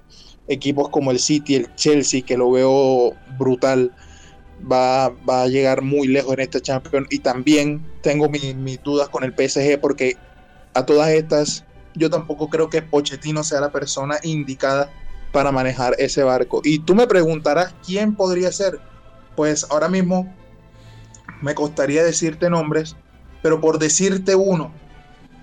equipos 0.48 0.90
como 0.90 1.10
el 1.10 1.18
City, 1.18 1.56
el 1.56 1.74
Chelsea, 1.74 2.22
que 2.22 2.36
lo 2.36 2.50
veo 2.50 3.14
brutal, 3.38 3.90
va, 4.70 5.08
va 5.08 5.44
a 5.44 5.48
llegar 5.48 5.80
muy 5.80 6.08
lejos 6.08 6.34
en 6.34 6.40
esta 6.40 6.60
Champions. 6.60 7.08
Y 7.10 7.20
también 7.20 7.84
tengo 8.02 8.28
mis 8.28 8.82
dudas 8.82 9.08
con 9.08 9.24
el 9.24 9.32
PSG 9.32 9.80
porque 9.80 10.18
a 10.74 10.84
todas 10.84 11.08
estas 11.10 11.64
yo 11.94 12.10
tampoco 12.10 12.48
creo 12.48 12.68
que 12.68 12.82
Pochettino 12.82 13.44
sea 13.44 13.60
la 13.60 13.72
persona 13.72 14.16
indicada 14.22 14.90
para 15.32 15.52
manejar 15.52 15.94
ese 15.98 16.22
barco. 16.22 16.60
Y 16.64 16.78
tú 16.80 16.94
me 16.94 17.06
preguntarás 17.06 17.74
quién 17.84 18.14
podría 18.14 18.52
ser. 18.52 18.80
Pues 19.36 19.66
ahora 19.70 19.88
mismo 19.88 20.32
me 21.40 21.54
costaría 21.54 22.04
decirte 22.04 22.48
nombres, 22.48 22.96
pero 23.42 23.60
por 23.60 23.78
decirte 23.78 24.34
uno, 24.34 24.72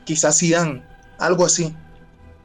quizás 0.06 0.40
Zidane, 0.40 0.84
algo 1.20 1.46
así. 1.46 1.76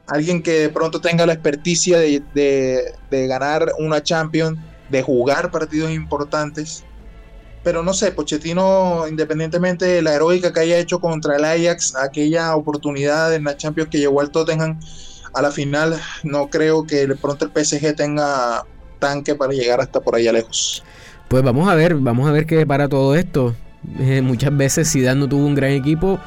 Alguien 0.07 0.41
que 0.41 0.51
de 0.59 0.69
pronto 0.69 1.01
tenga 1.01 1.25
la 1.25 1.33
experticia 1.33 1.99
de, 1.99 2.21
de, 2.33 2.93
de 3.09 3.27
ganar 3.27 3.71
una 3.79 4.03
Champions, 4.03 4.59
de 4.89 5.01
jugar 5.01 5.51
partidos 5.51 5.91
importantes. 5.91 6.83
Pero 7.63 7.83
no 7.83 7.93
sé, 7.93 8.11
Pochettino, 8.11 9.07
independientemente 9.07 9.85
de 9.85 10.01
la 10.01 10.13
heroica 10.13 10.53
que 10.53 10.61
haya 10.61 10.77
hecho 10.77 10.99
contra 10.99 11.35
el 11.35 11.43
Ajax, 11.43 11.95
aquella 11.95 12.55
oportunidad 12.55 13.33
en 13.33 13.43
la 13.43 13.57
Champions 13.57 13.89
que 13.89 13.99
llegó 13.99 14.21
al 14.21 14.31
Tottenham 14.31 14.79
a 15.33 15.41
la 15.41 15.51
final, 15.51 15.99
no 16.23 16.49
creo 16.49 16.85
que 16.85 17.07
de 17.07 17.15
pronto 17.15 17.45
el 17.45 17.51
PSG 17.51 17.95
tenga 17.95 18.63
tanque 18.99 19.35
para 19.35 19.53
llegar 19.53 19.81
hasta 19.81 19.99
por 19.99 20.15
allá 20.15 20.31
lejos. 20.31 20.83
Pues 21.27 21.43
vamos 21.43 21.67
a 21.67 21.75
ver, 21.75 21.95
vamos 21.95 22.27
a 22.27 22.31
ver 22.31 22.45
qué 22.45 22.65
para 22.65 22.87
todo 22.87 23.15
esto. 23.15 23.53
Eh, 23.99 24.21
muchas 24.21 24.55
veces 24.55 24.91
Zidane 24.91 25.19
no 25.19 25.27
tuvo 25.27 25.45
un 25.45 25.55
gran 25.55 25.71
equipo. 25.71 26.19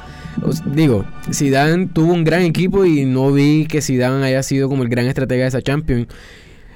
Digo, 0.65 1.05
Zidane 1.33 1.87
tuvo 1.87 2.13
un 2.13 2.23
gran 2.23 2.43
equipo 2.43 2.85
y 2.85 3.05
no 3.05 3.31
vi 3.31 3.65
que 3.67 3.81
Zidane 3.81 4.25
haya 4.25 4.43
sido 4.43 4.69
como 4.69 4.83
el 4.83 4.89
gran 4.89 5.07
estratega 5.07 5.43
de 5.43 5.49
esa 5.49 5.61
Champions. 5.61 6.07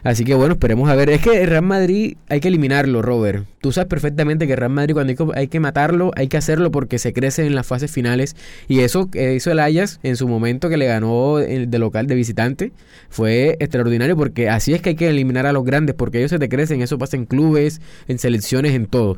Así 0.06 0.24
que 0.24 0.36
bueno, 0.36 0.54
esperemos 0.54 0.88
a 0.88 0.94
ver. 0.94 1.10
Es 1.10 1.20
que 1.20 1.48
Real 1.48 1.64
Madrid 1.64 2.16
hay 2.30 2.40
que 2.40 2.50
eliminarlo, 2.50 3.02
Robert. 3.02 3.44
Tú 3.60 3.72
sabes 3.72 3.88
perfectamente 3.88 4.46
que 4.46 4.56
Real 4.56 4.70
Madrid 4.70 4.94
cuando 4.94 5.34
hay 5.34 5.48
que, 5.48 5.60
matarlo, 5.60 6.12
hay 6.16 6.28
que 6.28 6.38
hacerlo 6.38 6.70
porque 6.70 7.00
se 7.00 7.12
crece 7.12 7.44
en 7.44 7.56
las 7.56 7.66
fases 7.66 7.90
finales. 7.90 8.36
Y 8.68 8.82
eso 8.82 9.10
que 9.10 9.34
hizo 9.34 9.52
el 9.52 9.58
Ajax 9.58 10.00
en 10.04 10.16
su 10.16 10.28
momento 10.28 10.70
que 10.70 10.78
le 10.78 10.86
ganó 10.86 11.38
de 11.38 11.80
local 11.80 12.06
de 12.06 12.14
visitante 12.14 12.72
fue 13.10 13.58
extraordinario 13.60 14.16
porque 14.16 14.48
así 14.48 14.76
es 14.76 14.82
que 14.84 14.90
hay 14.90 14.96
que 14.96 15.10
eliminar 15.10 15.48
a 15.48 15.52
los 15.52 15.66
grandes 15.66 15.96
porque 15.96 16.20
ellos 16.20 16.30
se 16.30 16.38
te 16.38 16.50
crecen. 16.50 16.84
Eso 16.84 17.00
pasa 17.00 17.18
en 17.18 17.26
clubes, 17.26 17.82
en 18.08 18.20
selecciones, 18.20 18.76
en 18.76 18.86
todo. 18.86 19.18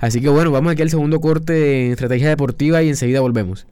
Así 0.00 0.22
que 0.22 0.30
bueno, 0.30 0.50
vamos 0.50 0.72
aquí 0.72 0.80
al 0.80 0.88
segundo 0.88 1.20
corte 1.20 1.84
en 1.84 1.92
estrategia 1.92 2.30
deportiva 2.30 2.82
y 2.82 2.88
enseguida 2.88 3.20
volvemos. 3.20 3.66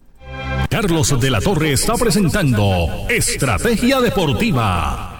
Carlos 0.68 1.18
de 1.18 1.30
la 1.30 1.40
Torre 1.40 1.72
está 1.72 1.94
presentando 1.94 2.86
Estrategia 3.08 4.00
Deportiva. 4.00 5.19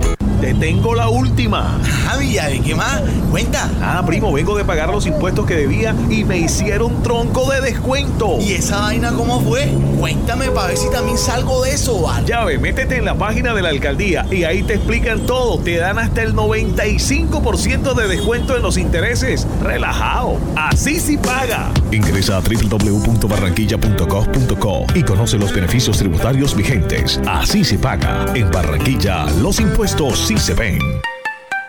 Te 0.41 0.55
tengo 0.55 0.95
la 0.95 1.07
última. 1.07 1.79
Javi, 2.07 2.33
¿de 2.33 2.61
qué 2.61 2.73
más? 2.73 2.99
Cuenta. 3.29 3.69
Ah, 3.79 4.03
primo, 4.03 4.33
vengo 4.33 4.57
de 4.57 4.65
pagar 4.65 4.89
los 4.89 5.05
impuestos 5.05 5.45
que 5.45 5.55
debía 5.55 5.95
y 6.09 6.23
me 6.23 6.39
hicieron 6.39 7.03
tronco 7.03 7.47
de 7.51 7.61
descuento. 7.61 8.39
¿Y 8.39 8.53
esa 8.53 8.79
vaina 8.81 9.11
cómo 9.11 9.39
fue? 9.41 9.71
Cuéntame 9.99 10.49
para 10.49 10.69
ver 10.69 10.77
si 10.77 10.89
también 10.89 11.19
salgo 11.19 11.61
de 11.63 11.75
eso, 11.75 12.01
¿vale? 12.01 12.25
Ya 12.25 12.43
ve, 12.43 12.57
métete 12.57 12.97
en 12.97 13.05
la 13.05 13.13
página 13.13 13.53
de 13.53 13.61
la 13.61 13.69
alcaldía 13.69 14.25
y 14.31 14.43
ahí 14.43 14.63
te 14.63 14.73
explican 14.73 15.27
todo. 15.27 15.59
Te 15.59 15.77
dan 15.77 15.99
hasta 15.99 16.23
el 16.23 16.33
95% 16.33 17.93
de 17.93 18.07
descuento 18.07 18.57
en 18.57 18.63
los 18.63 18.77
intereses. 18.77 19.45
Relajado. 19.61 20.39
Así 20.55 20.99
sí 20.99 21.17
paga. 21.17 21.69
Ingresa 21.91 22.37
a 22.37 22.41
www.barranquilla.gov.co 22.41 24.85
y 24.95 25.03
conoce 25.03 25.37
los 25.37 25.53
beneficios 25.53 25.97
tributarios 25.97 26.55
vigentes. 26.55 27.19
Así 27.27 27.63
se 27.63 27.77
paga. 27.77 28.25
En 28.33 28.49
Barranquilla, 28.49 29.25
los 29.41 29.59
impuestos 29.59 30.17
sí 30.19 30.37
se 30.37 30.53
ven. 30.53 30.79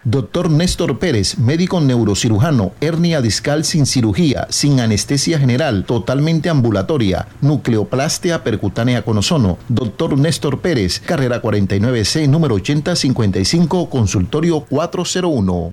Doctor 0.04 0.50
Néstor 0.50 0.98
Pérez, 0.98 1.38
médico 1.38 1.80
neurocirujano, 1.80 2.72
hernia 2.80 3.20
discal 3.20 3.64
sin 3.64 3.86
cirugía, 3.86 4.48
sin 4.50 4.80
anestesia 4.80 5.38
general, 5.38 5.84
totalmente 5.84 6.50
ambulatoria, 6.50 7.28
nucleoplastia 7.40 8.42
percutánea 8.42 9.02
con 9.02 9.18
ozono. 9.18 9.58
Doctor 9.68 10.18
Néstor 10.18 10.60
Pérez, 10.60 10.98
carrera 10.98 11.40
49C, 11.40 12.28
número 12.28 12.56
8055, 12.56 13.88
consultorio 13.88 14.64
401. 14.68 15.72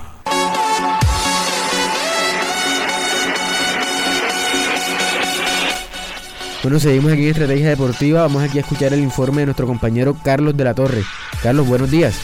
Bueno, 6.63 6.79
seguimos 6.79 7.11
aquí 7.11 7.23
en 7.23 7.29
Estrategia 7.29 7.69
Deportiva. 7.69 8.21
Vamos 8.21 8.43
aquí 8.43 8.59
a 8.59 8.61
escuchar 8.61 8.93
el 8.93 8.99
informe 8.99 9.41
de 9.41 9.47
nuestro 9.47 9.65
compañero 9.65 10.15
Carlos 10.23 10.55
de 10.55 10.63
la 10.63 10.75
Torre. 10.75 11.03
Carlos, 11.41 11.65
buenos 11.65 11.89
días. 11.89 12.21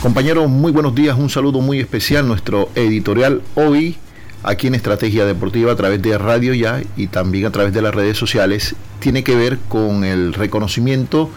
Compañeros, 0.00 0.48
muy 0.48 0.72
buenos 0.72 0.94
días. 0.94 1.14
Un 1.18 1.28
saludo 1.28 1.60
muy 1.60 1.80
especial. 1.80 2.26
Nuestro 2.26 2.70
editorial 2.74 3.42
hoy 3.56 3.98
aquí 4.42 4.68
en 4.68 4.74
Estrategia 4.74 5.26
Deportiva 5.26 5.72
a 5.72 5.76
través 5.76 6.00
de 6.00 6.16
Radio 6.16 6.54
Ya 6.54 6.80
y 6.96 7.08
también 7.08 7.44
a 7.44 7.50
través 7.50 7.74
de 7.74 7.82
las 7.82 7.94
redes 7.94 8.16
sociales 8.16 8.74
tiene 9.00 9.22
que 9.22 9.36
ver 9.36 9.58
con 9.68 10.02
el 10.02 10.32
reconocimiento 10.32 11.28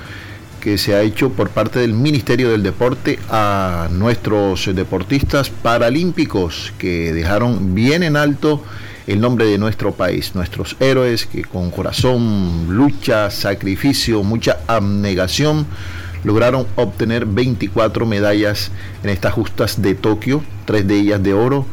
que 0.61 0.77
se 0.77 0.95
ha 0.95 1.01
hecho 1.01 1.31
por 1.31 1.49
parte 1.49 1.79
del 1.79 1.93
Ministerio 1.93 2.49
del 2.49 2.63
Deporte 2.63 3.19
a 3.29 3.89
nuestros 3.91 4.73
deportistas 4.73 5.49
paralímpicos 5.49 6.71
que 6.77 7.11
dejaron 7.11 7.75
bien 7.75 8.03
en 8.03 8.15
alto 8.15 8.63
el 9.12 9.19
nombre 9.19 9.45
de 9.45 9.58
nuestro 9.58 9.91
país, 9.91 10.36
nuestros 10.36 10.78
héroes 10.80 11.26
que 11.26 11.43
con 11.43 11.69
corazón, 11.69 12.67
lucha, 12.69 13.30
sacrificio, 13.30 14.24
mucha 14.24 14.60
abnegación 14.67 15.65
lograron 16.24 16.65
obtener 16.78 17.26
24 17.26 18.06
medallas 18.06 18.71
en 19.04 19.10
estas 19.10 19.34
justas 19.34 19.82
de 19.82 19.95
Tokio, 19.95 20.41
tres 20.63 20.88
de 20.88 21.00
ellas 21.00 21.21
de 21.21 21.34
oro 21.34 21.65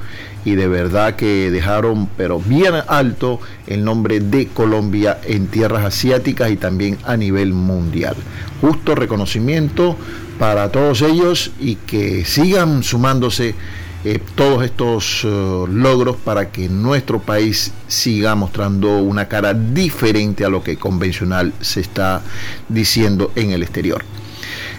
y 0.44 0.56
de 0.56 0.66
verdad 0.66 1.14
que 1.14 1.52
dejaron 1.52 2.08
pero 2.16 2.40
bien 2.40 2.74
alto 2.88 3.38
el 3.68 3.84
nombre 3.84 4.18
de 4.18 4.48
Colombia 4.48 5.18
en 5.24 5.46
tierras 5.46 5.84
asiáticas 5.84 6.50
y 6.50 6.56
también 6.56 6.98
a 7.04 7.16
nivel 7.16 7.52
mundial. 7.52 8.16
Justo 8.60 8.96
reconocimiento 8.96 9.96
para 10.40 10.72
todos 10.72 11.02
ellos 11.02 11.52
y 11.60 11.76
que 11.76 12.24
sigan 12.24 12.82
sumándose 12.82 13.54
eh, 14.04 14.20
todos 14.36 14.64
estos 14.64 15.24
eh, 15.24 15.64
logros 15.72 16.16
para 16.16 16.50
que 16.50 16.68
nuestro 16.68 17.18
país 17.18 17.72
siga 17.88 18.34
mostrando 18.36 18.98
una 18.98 19.26
cara 19.26 19.54
diferente 19.54 20.44
a 20.44 20.48
lo 20.48 20.62
que 20.62 20.76
convencional 20.76 21.52
se 21.60 21.80
está 21.80 22.22
diciendo 22.68 23.32
en 23.34 23.50
el 23.50 23.62
exterior. 23.62 24.04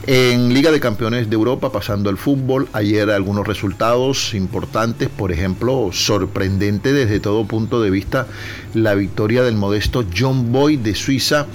En 0.08 0.53
Liga 0.53 0.71
de 0.71 0.79
Campeones 0.79 1.29
de 1.29 1.36
Europa, 1.36 1.71
pasando 1.71 2.10
al 2.10 2.17
fútbol, 2.17 2.69
ayer 2.71 3.10
algunos 3.12 3.45
resultados 3.45 4.34
importantes, 4.34 5.10
por 5.10 5.32
ejemplo, 5.32 5.89
sorprendente 5.91 6.93
desde 6.93 7.19
todo 7.19 7.45
punto 7.45 7.82
de 7.82 7.91
vista, 7.91 8.25
la 8.73 8.95
victoria 8.95 9.43
del 9.43 9.55
modesto 9.55 10.05
John 10.17 10.53
Boy 10.53 10.77
de 10.77 10.95
Suiza 10.95 11.45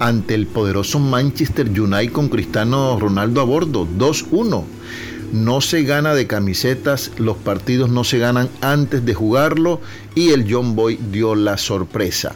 ante 0.00 0.34
el 0.34 0.48
poderoso 0.48 0.98
Manchester 0.98 1.68
United 1.68 2.12
con 2.12 2.28
Cristiano 2.28 2.98
Ronaldo 2.98 3.40
a 3.40 3.44
bordo, 3.44 3.86
2-1 3.86 4.64
no 5.32 5.62
se 5.62 5.82
gana 5.82 6.14
de 6.14 6.26
camisetas, 6.26 7.10
los 7.16 7.36
partidos 7.38 7.90
no 7.90 8.04
se 8.04 8.18
ganan 8.18 8.50
antes 8.60 9.04
de 9.04 9.14
jugarlo 9.14 9.80
y 10.14 10.30
el 10.30 10.46
John 10.48 10.76
Boy 10.76 10.98
dio 11.10 11.34
la 11.34 11.56
sorpresa. 11.56 12.34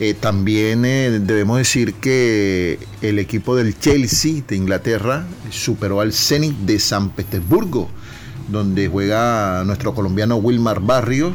Eh, 0.00 0.14
también 0.14 0.84
eh, 0.84 1.20
debemos 1.20 1.58
decir 1.58 1.94
que 1.94 2.78
el 3.02 3.18
equipo 3.18 3.54
del 3.54 3.78
Chelsea 3.78 4.42
de 4.48 4.56
Inglaterra 4.56 5.26
superó 5.50 6.00
al 6.00 6.12
Zenit 6.12 6.56
de 6.56 6.80
San 6.80 7.10
Petersburgo, 7.10 7.88
donde 8.48 8.88
juega 8.88 9.62
nuestro 9.64 9.94
colombiano 9.94 10.36
Wilmar 10.36 10.80
Barrio, 10.80 11.32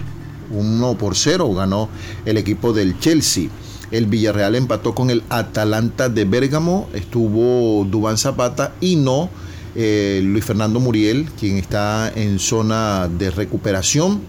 1 0.50 0.98
por 0.98 1.16
0 1.16 1.54
ganó 1.54 1.90
el 2.26 2.38
equipo 2.38 2.74
del 2.74 3.00
Chelsea. 3.00 3.50
El 3.92 4.08
Villarreal 4.08 4.56
empató 4.56 4.94
con 4.94 5.12
el 5.12 5.24
Atalanta 5.30 6.10
de 6.10 6.26
Bérgamo, 6.26 6.90
estuvo 6.94 7.86
Dubán 7.86 8.18
Zapata 8.18 8.74
y 8.82 8.98
no 8.98 9.30
eh, 9.80 10.22
Luis 10.24 10.44
Fernando 10.44 10.80
Muriel, 10.80 11.30
quien 11.40 11.58
está 11.58 12.12
en 12.16 12.40
zona 12.40 13.08
de 13.08 13.30
recuperación. 13.30 14.22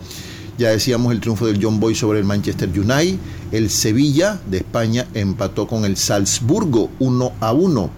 Ya 0.59 0.69
decíamos 0.71 1.13
el 1.13 1.21
triunfo 1.21 1.47
del 1.47 1.59
John 1.63 1.81
Boy 1.81 1.95
sobre 1.95 2.19
el 2.19 2.27
Manchester 2.27 2.69
United. 2.69 3.17
El 3.51 3.71
Sevilla 3.71 4.39
de 4.47 4.59
España 4.59 5.07
empató 5.15 5.67
con 5.67 5.87
el 5.87 5.97
Salzburgo 5.97 6.91
1 6.99 7.33
a 7.41 7.53
1. 7.55 7.91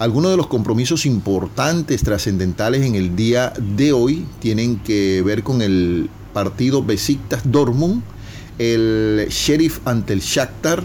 Algunos 0.00 0.32
de 0.32 0.36
los 0.36 0.48
compromisos 0.48 1.06
importantes, 1.06 2.02
trascendentales 2.02 2.84
en 2.84 2.96
el 2.96 3.14
día 3.14 3.52
de 3.76 3.92
hoy 3.92 4.26
tienen 4.40 4.80
que 4.80 5.22
ver 5.24 5.44
con 5.44 5.62
el 5.62 6.10
partido 6.32 6.82
Besiktas 6.82 7.42
Dortmund, 7.44 8.02
el 8.58 9.26
Sheriff 9.30 9.78
ante 9.84 10.12
el 10.12 10.20
Shakhtar, 10.20 10.82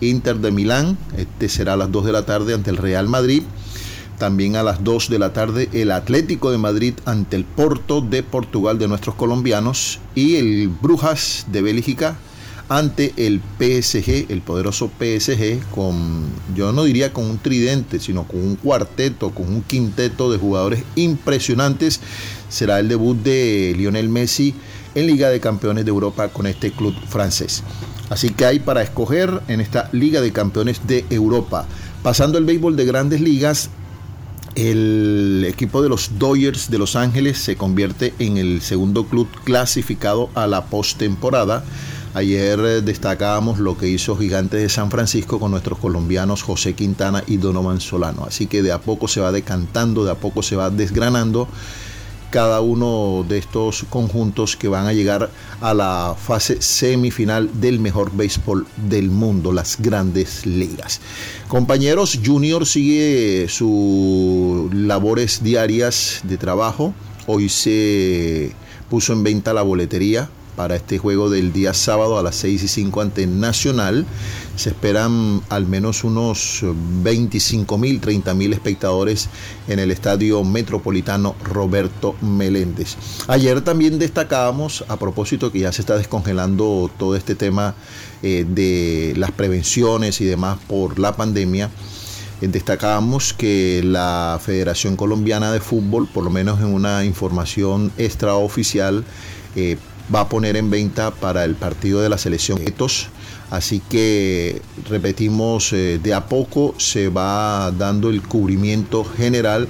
Inter 0.00 0.36
de 0.36 0.50
Milán, 0.50 0.98
este 1.16 1.48
será 1.48 1.74
a 1.74 1.76
las 1.76 1.90
2 1.90 2.04
de 2.04 2.12
la 2.12 2.26
tarde 2.26 2.52
ante 2.52 2.70
el 2.70 2.76
Real 2.76 3.08
Madrid. 3.08 3.42
También 4.18 4.56
a 4.56 4.62
las 4.62 4.82
2 4.82 5.10
de 5.10 5.18
la 5.18 5.32
tarde 5.32 5.68
el 5.72 5.90
Atlético 5.90 6.50
de 6.50 6.58
Madrid 6.58 6.94
ante 7.04 7.36
el 7.36 7.44
Porto 7.44 8.00
de 8.00 8.22
Portugal 8.22 8.78
de 8.78 8.88
nuestros 8.88 9.14
colombianos 9.14 10.00
y 10.14 10.36
el 10.36 10.68
Brujas 10.68 11.46
de 11.52 11.62
Bélgica 11.62 12.16
ante 12.68 13.12
el 13.16 13.40
PSG, 13.58 14.26
el 14.30 14.42
poderoso 14.42 14.90
PSG, 14.98 15.60
con, 15.70 16.24
yo 16.54 16.72
no 16.72 16.84
diría 16.84 17.12
con 17.12 17.24
un 17.24 17.38
tridente, 17.38 18.00
sino 18.00 18.24
con 18.24 18.40
un 18.40 18.56
cuarteto, 18.56 19.30
con 19.30 19.48
un 19.48 19.62
quinteto 19.62 20.32
de 20.32 20.38
jugadores 20.38 20.82
impresionantes. 20.96 22.00
Será 22.48 22.80
el 22.80 22.88
debut 22.88 23.16
de 23.22 23.74
Lionel 23.76 24.08
Messi 24.08 24.54
en 24.94 25.06
Liga 25.06 25.28
de 25.28 25.40
Campeones 25.40 25.84
de 25.84 25.90
Europa 25.90 26.28
con 26.28 26.46
este 26.46 26.72
club 26.72 26.94
francés. 27.08 27.62
Así 28.08 28.30
que 28.30 28.46
hay 28.46 28.58
para 28.58 28.82
escoger 28.82 29.42
en 29.48 29.60
esta 29.60 29.88
Liga 29.92 30.20
de 30.20 30.32
Campeones 30.32 30.86
de 30.86 31.04
Europa. 31.10 31.66
Pasando 32.02 32.38
el 32.38 32.44
béisbol 32.44 32.76
de 32.76 32.84
grandes 32.84 33.20
ligas, 33.20 33.70
el 34.56 35.44
equipo 35.46 35.82
de 35.82 35.90
los 35.90 36.18
Dodgers 36.18 36.70
de 36.70 36.78
Los 36.78 36.96
Ángeles 36.96 37.38
se 37.38 37.56
convierte 37.56 38.14
en 38.18 38.38
el 38.38 38.62
segundo 38.62 39.04
club 39.04 39.28
clasificado 39.44 40.30
a 40.34 40.46
la 40.46 40.64
postemporada. 40.64 41.62
Ayer 42.14 42.58
eh, 42.60 42.80
destacábamos 42.80 43.58
lo 43.58 43.76
que 43.76 43.88
hizo 43.88 44.16
Gigantes 44.16 44.62
de 44.62 44.68
San 44.70 44.90
Francisco 44.90 45.38
con 45.38 45.50
nuestros 45.50 45.78
colombianos 45.78 46.42
José 46.42 46.72
Quintana 46.72 47.22
y 47.26 47.36
Donovan 47.36 47.80
Solano. 47.80 48.24
Así 48.24 48.46
que 48.46 48.62
de 48.62 48.72
a 48.72 48.80
poco 48.80 49.08
se 49.08 49.20
va 49.20 49.30
decantando, 49.30 50.06
de 50.06 50.12
a 50.12 50.14
poco 50.14 50.42
se 50.42 50.56
va 50.56 50.70
desgranando 50.70 51.48
cada 52.30 52.60
uno 52.60 53.24
de 53.28 53.38
estos 53.38 53.84
conjuntos 53.88 54.56
que 54.56 54.68
van 54.68 54.86
a 54.86 54.92
llegar 54.92 55.30
a 55.60 55.74
la 55.74 56.16
fase 56.18 56.60
semifinal 56.60 57.60
del 57.60 57.80
mejor 57.80 58.14
béisbol 58.14 58.66
del 58.76 59.10
mundo, 59.10 59.52
las 59.52 59.80
grandes 59.80 60.46
ligas. 60.46 61.00
Compañeros, 61.48 62.18
Junior 62.24 62.66
sigue 62.66 63.46
sus 63.48 64.72
labores 64.74 65.42
diarias 65.42 66.20
de 66.24 66.36
trabajo. 66.36 66.94
Hoy 67.26 67.48
se 67.48 68.52
puso 68.88 69.12
en 69.12 69.22
venta 69.22 69.52
la 69.52 69.62
boletería 69.62 70.28
para 70.56 70.74
este 70.76 70.98
juego 70.98 71.30
del 71.30 71.52
día 71.52 71.74
sábado 71.74 72.18
a 72.18 72.22
las 72.22 72.36
6 72.36 72.62
y 72.64 72.68
5 72.68 73.00
ante 73.00 73.26
Nacional. 73.26 74.06
Se 74.56 74.70
esperan 74.70 75.42
al 75.50 75.66
menos 75.66 76.02
unos 76.02 76.64
25 77.02 77.78
mil, 77.78 78.00
30 78.00 78.34
mil 78.34 78.52
espectadores 78.52 79.28
en 79.68 79.78
el 79.78 79.90
estadio 79.90 80.42
metropolitano 80.42 81.36
Roberto 81.44 82.16
Meléndez. 82.22 82.96
Ayer 83.28 83.60
también 83.60 83.98
destacábamos, 83.98 84.84
a 84.88 84.96
propósito 84.96 85.52
que 85.52 85.60
ya 85.60 85.72
se 85.72 85.82
está 85.82 85.96
descongelando 85.96 86.90
todo 86.98 87.16
este 87.16 87.34
tema 87.34 87.74
eh, 88.22 88.46
de 88.48 89.14
las 89.16 89.30
prevenciones 89.30 90.20
y 90.20 90.24
demás 90.24 90.58
por 90.66 90.98
la 90.98 91.16
pandemia, 91.16 91.70
eh, 92.40 92.48
destacábamos 92.48 93.32
que 93.32 93.82
la 93.84 94.38
Federación 94.42 94.96
Colombiana 94.96 95.52
de 95.52 95.60
Fútbol, 95.60 96.06
por 96.06 96.24
lo 96.24 96.30
menos 96.30 96.60
en 96.60 96.66
una 96.66 97.04
información 97.04 97.92
extraoficial, 97.96 99.04
eh, 99.54 99.76
va 100.14 100.20
a 100.20 100.28
poner 100.28 100.56
en 100.56 100.70
venta 100.70 101.10
para 101.10 101.44
el 101.44 101.54
partido 101.54 102.00
de 102.00 102.08
la 102.08 102.18
selección 102.18 102.58
Etos. 102.62 103.08
Así 103.50 103.80
que 103.80 104.60
repetimos, 104.88 105.72
eh, 105.72 106.00
de 106.02 106.14
a 106.14 106.26
poco 106.26 106.74
se 106.78 107.08
va 107.08 107.70
dando 107.70 108.10
el 108.10 108.22
cubrimiento 108.22 109.04
general 109.04 109.68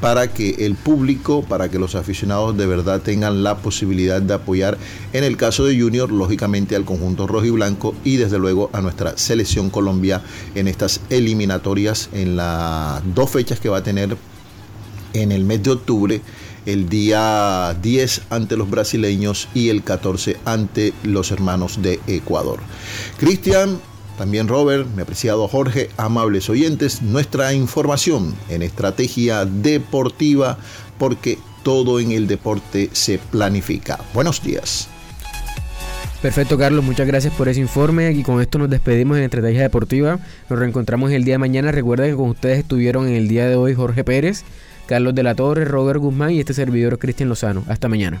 para 0.00 0.32
que 0.32 0.66
el 0.66 0.74
público, 0.74 1.42
para 1.42 1.68
que 1.70 1.78
los 1.78 1.94
aficionados 1.94 2.56
de 2.56 2.66
verdad 2.66 3.00
tengan 3.00 3.42
la 3.42 3.56
posibilidad 3.56 4.20
de 4.20 4.34
apoyar, 4.34 4.76
en 5.12 5.24
el 5.24 5.36
caso 5.36 5.64
de 5.64 5.80
Junior, 5.80 6.12
lógicamente 6.12 6.76
al 6.76 6.84
conjunto 6.84 7.26
rojo 7.26 7.46
y 7.46 7.50
blanco 7.50 7.94
y 8.04 8.16
desde 8.16 8.38
luego 8.38 8.70
a 8.72 8.82
nuestra 8.82 9.16
selección 9.16 9.70
Colombia 9.70 10.22
en 10.54 10.68
estas 10.68 11.00
eliminatorias, 11.08 12.10
en 12.12 12.36
las 12.36 13.02
dos 13.14 13.30
fechas 13.30 13.58
que 13.58 13.68
va 13.68 13.78
a 13.78 13.82
tener 13.82 14.16
en 15.14 15.32
el 15.32 15.44
mes 15.44 15.62
de 15.62 15.70
octubre 15.70 16.20
el 16.66 16.88
día 16.88 17.76
10 17.80 18.22
ante 18.30 18.56
los 18.56 18.68
brasileños 18.68 19.48
y 19.54 19.70
el 19.70 19.82
14 19.82 20.36
ante 20.44 20.92
los 21.02 21.30
hermanos 21.30 21.80
de 21.80 22.00
Ecuador. 22.06 22.60
Cristian, 23.18 23.80
también 24.18 24.48
Robert, 24.48 24.86
mi 24.94 25.02
apreciado 25.02 25.48
Jorge, 25.48 25.88
amables 25.96 26.50
oyentes, 26.50 27.02
nuestra 27.02 27.54
información 27.54 28.34
en 28.48 28.62
estrategia 28.62 29.44
deportiva 29.44 30.58
porque 30.98 31.38
todo 31.62 32.00
en 32.00 32.12
el 32.12 32.26
deporte 32.26 32.90
se 32.92 33.18
planifica. 33.18 33.98
Buenos 34.14 34.42
días. 34.42 34.88
Perfecto, 36.22 36.56
Carlos, 36.56 36.82
muchas 36.84 37.06
gracias 37.06 37.32
por 37.34 37.48
ese 37.48 37.60
informe 37.60 38.10
y 38.12 38.22
con 38.22 38.40
esto 38.40 38.58
nos 38.58 38.70
despedimos 38.70 39.18
en 39.18 39.24
Estrategia 39.24 39.62
Deportiva. 39.62 40.18
Nos 40.48 40.58
reencontramos 40.58 41.12
el 41.12 41.24
día 41.24 41.34
de 41.34 41.38
mañana. 41.38 41.72
Recuerden 41.72 42.10
que 42.10 42.16
con 42.16 42.30
ustedes 42.30 42.58
estuvieron 42.58 43.06
en 43.06 43.14
el 43.14 43.28
día 43.28 43.46
de 43.46 43.54
hoy 43.54 43.74
Jorge 43.74 44.02
Pérez, 44.02 44.42
Carlos 44.86 45.14
de 45.14 45.22
la 45.22 45.34
Torre, 45.34 45.64
Robert 45.64 46.00
Guzmán 46.00 46.30
y 46.30 46.40
este 46.40 46.54
servidor 46.54 46.98
Cristian 46.98 47.28
Lozano. 47.28 47.64
Hasta 47.68 47.88
mañana. 47.88 48.20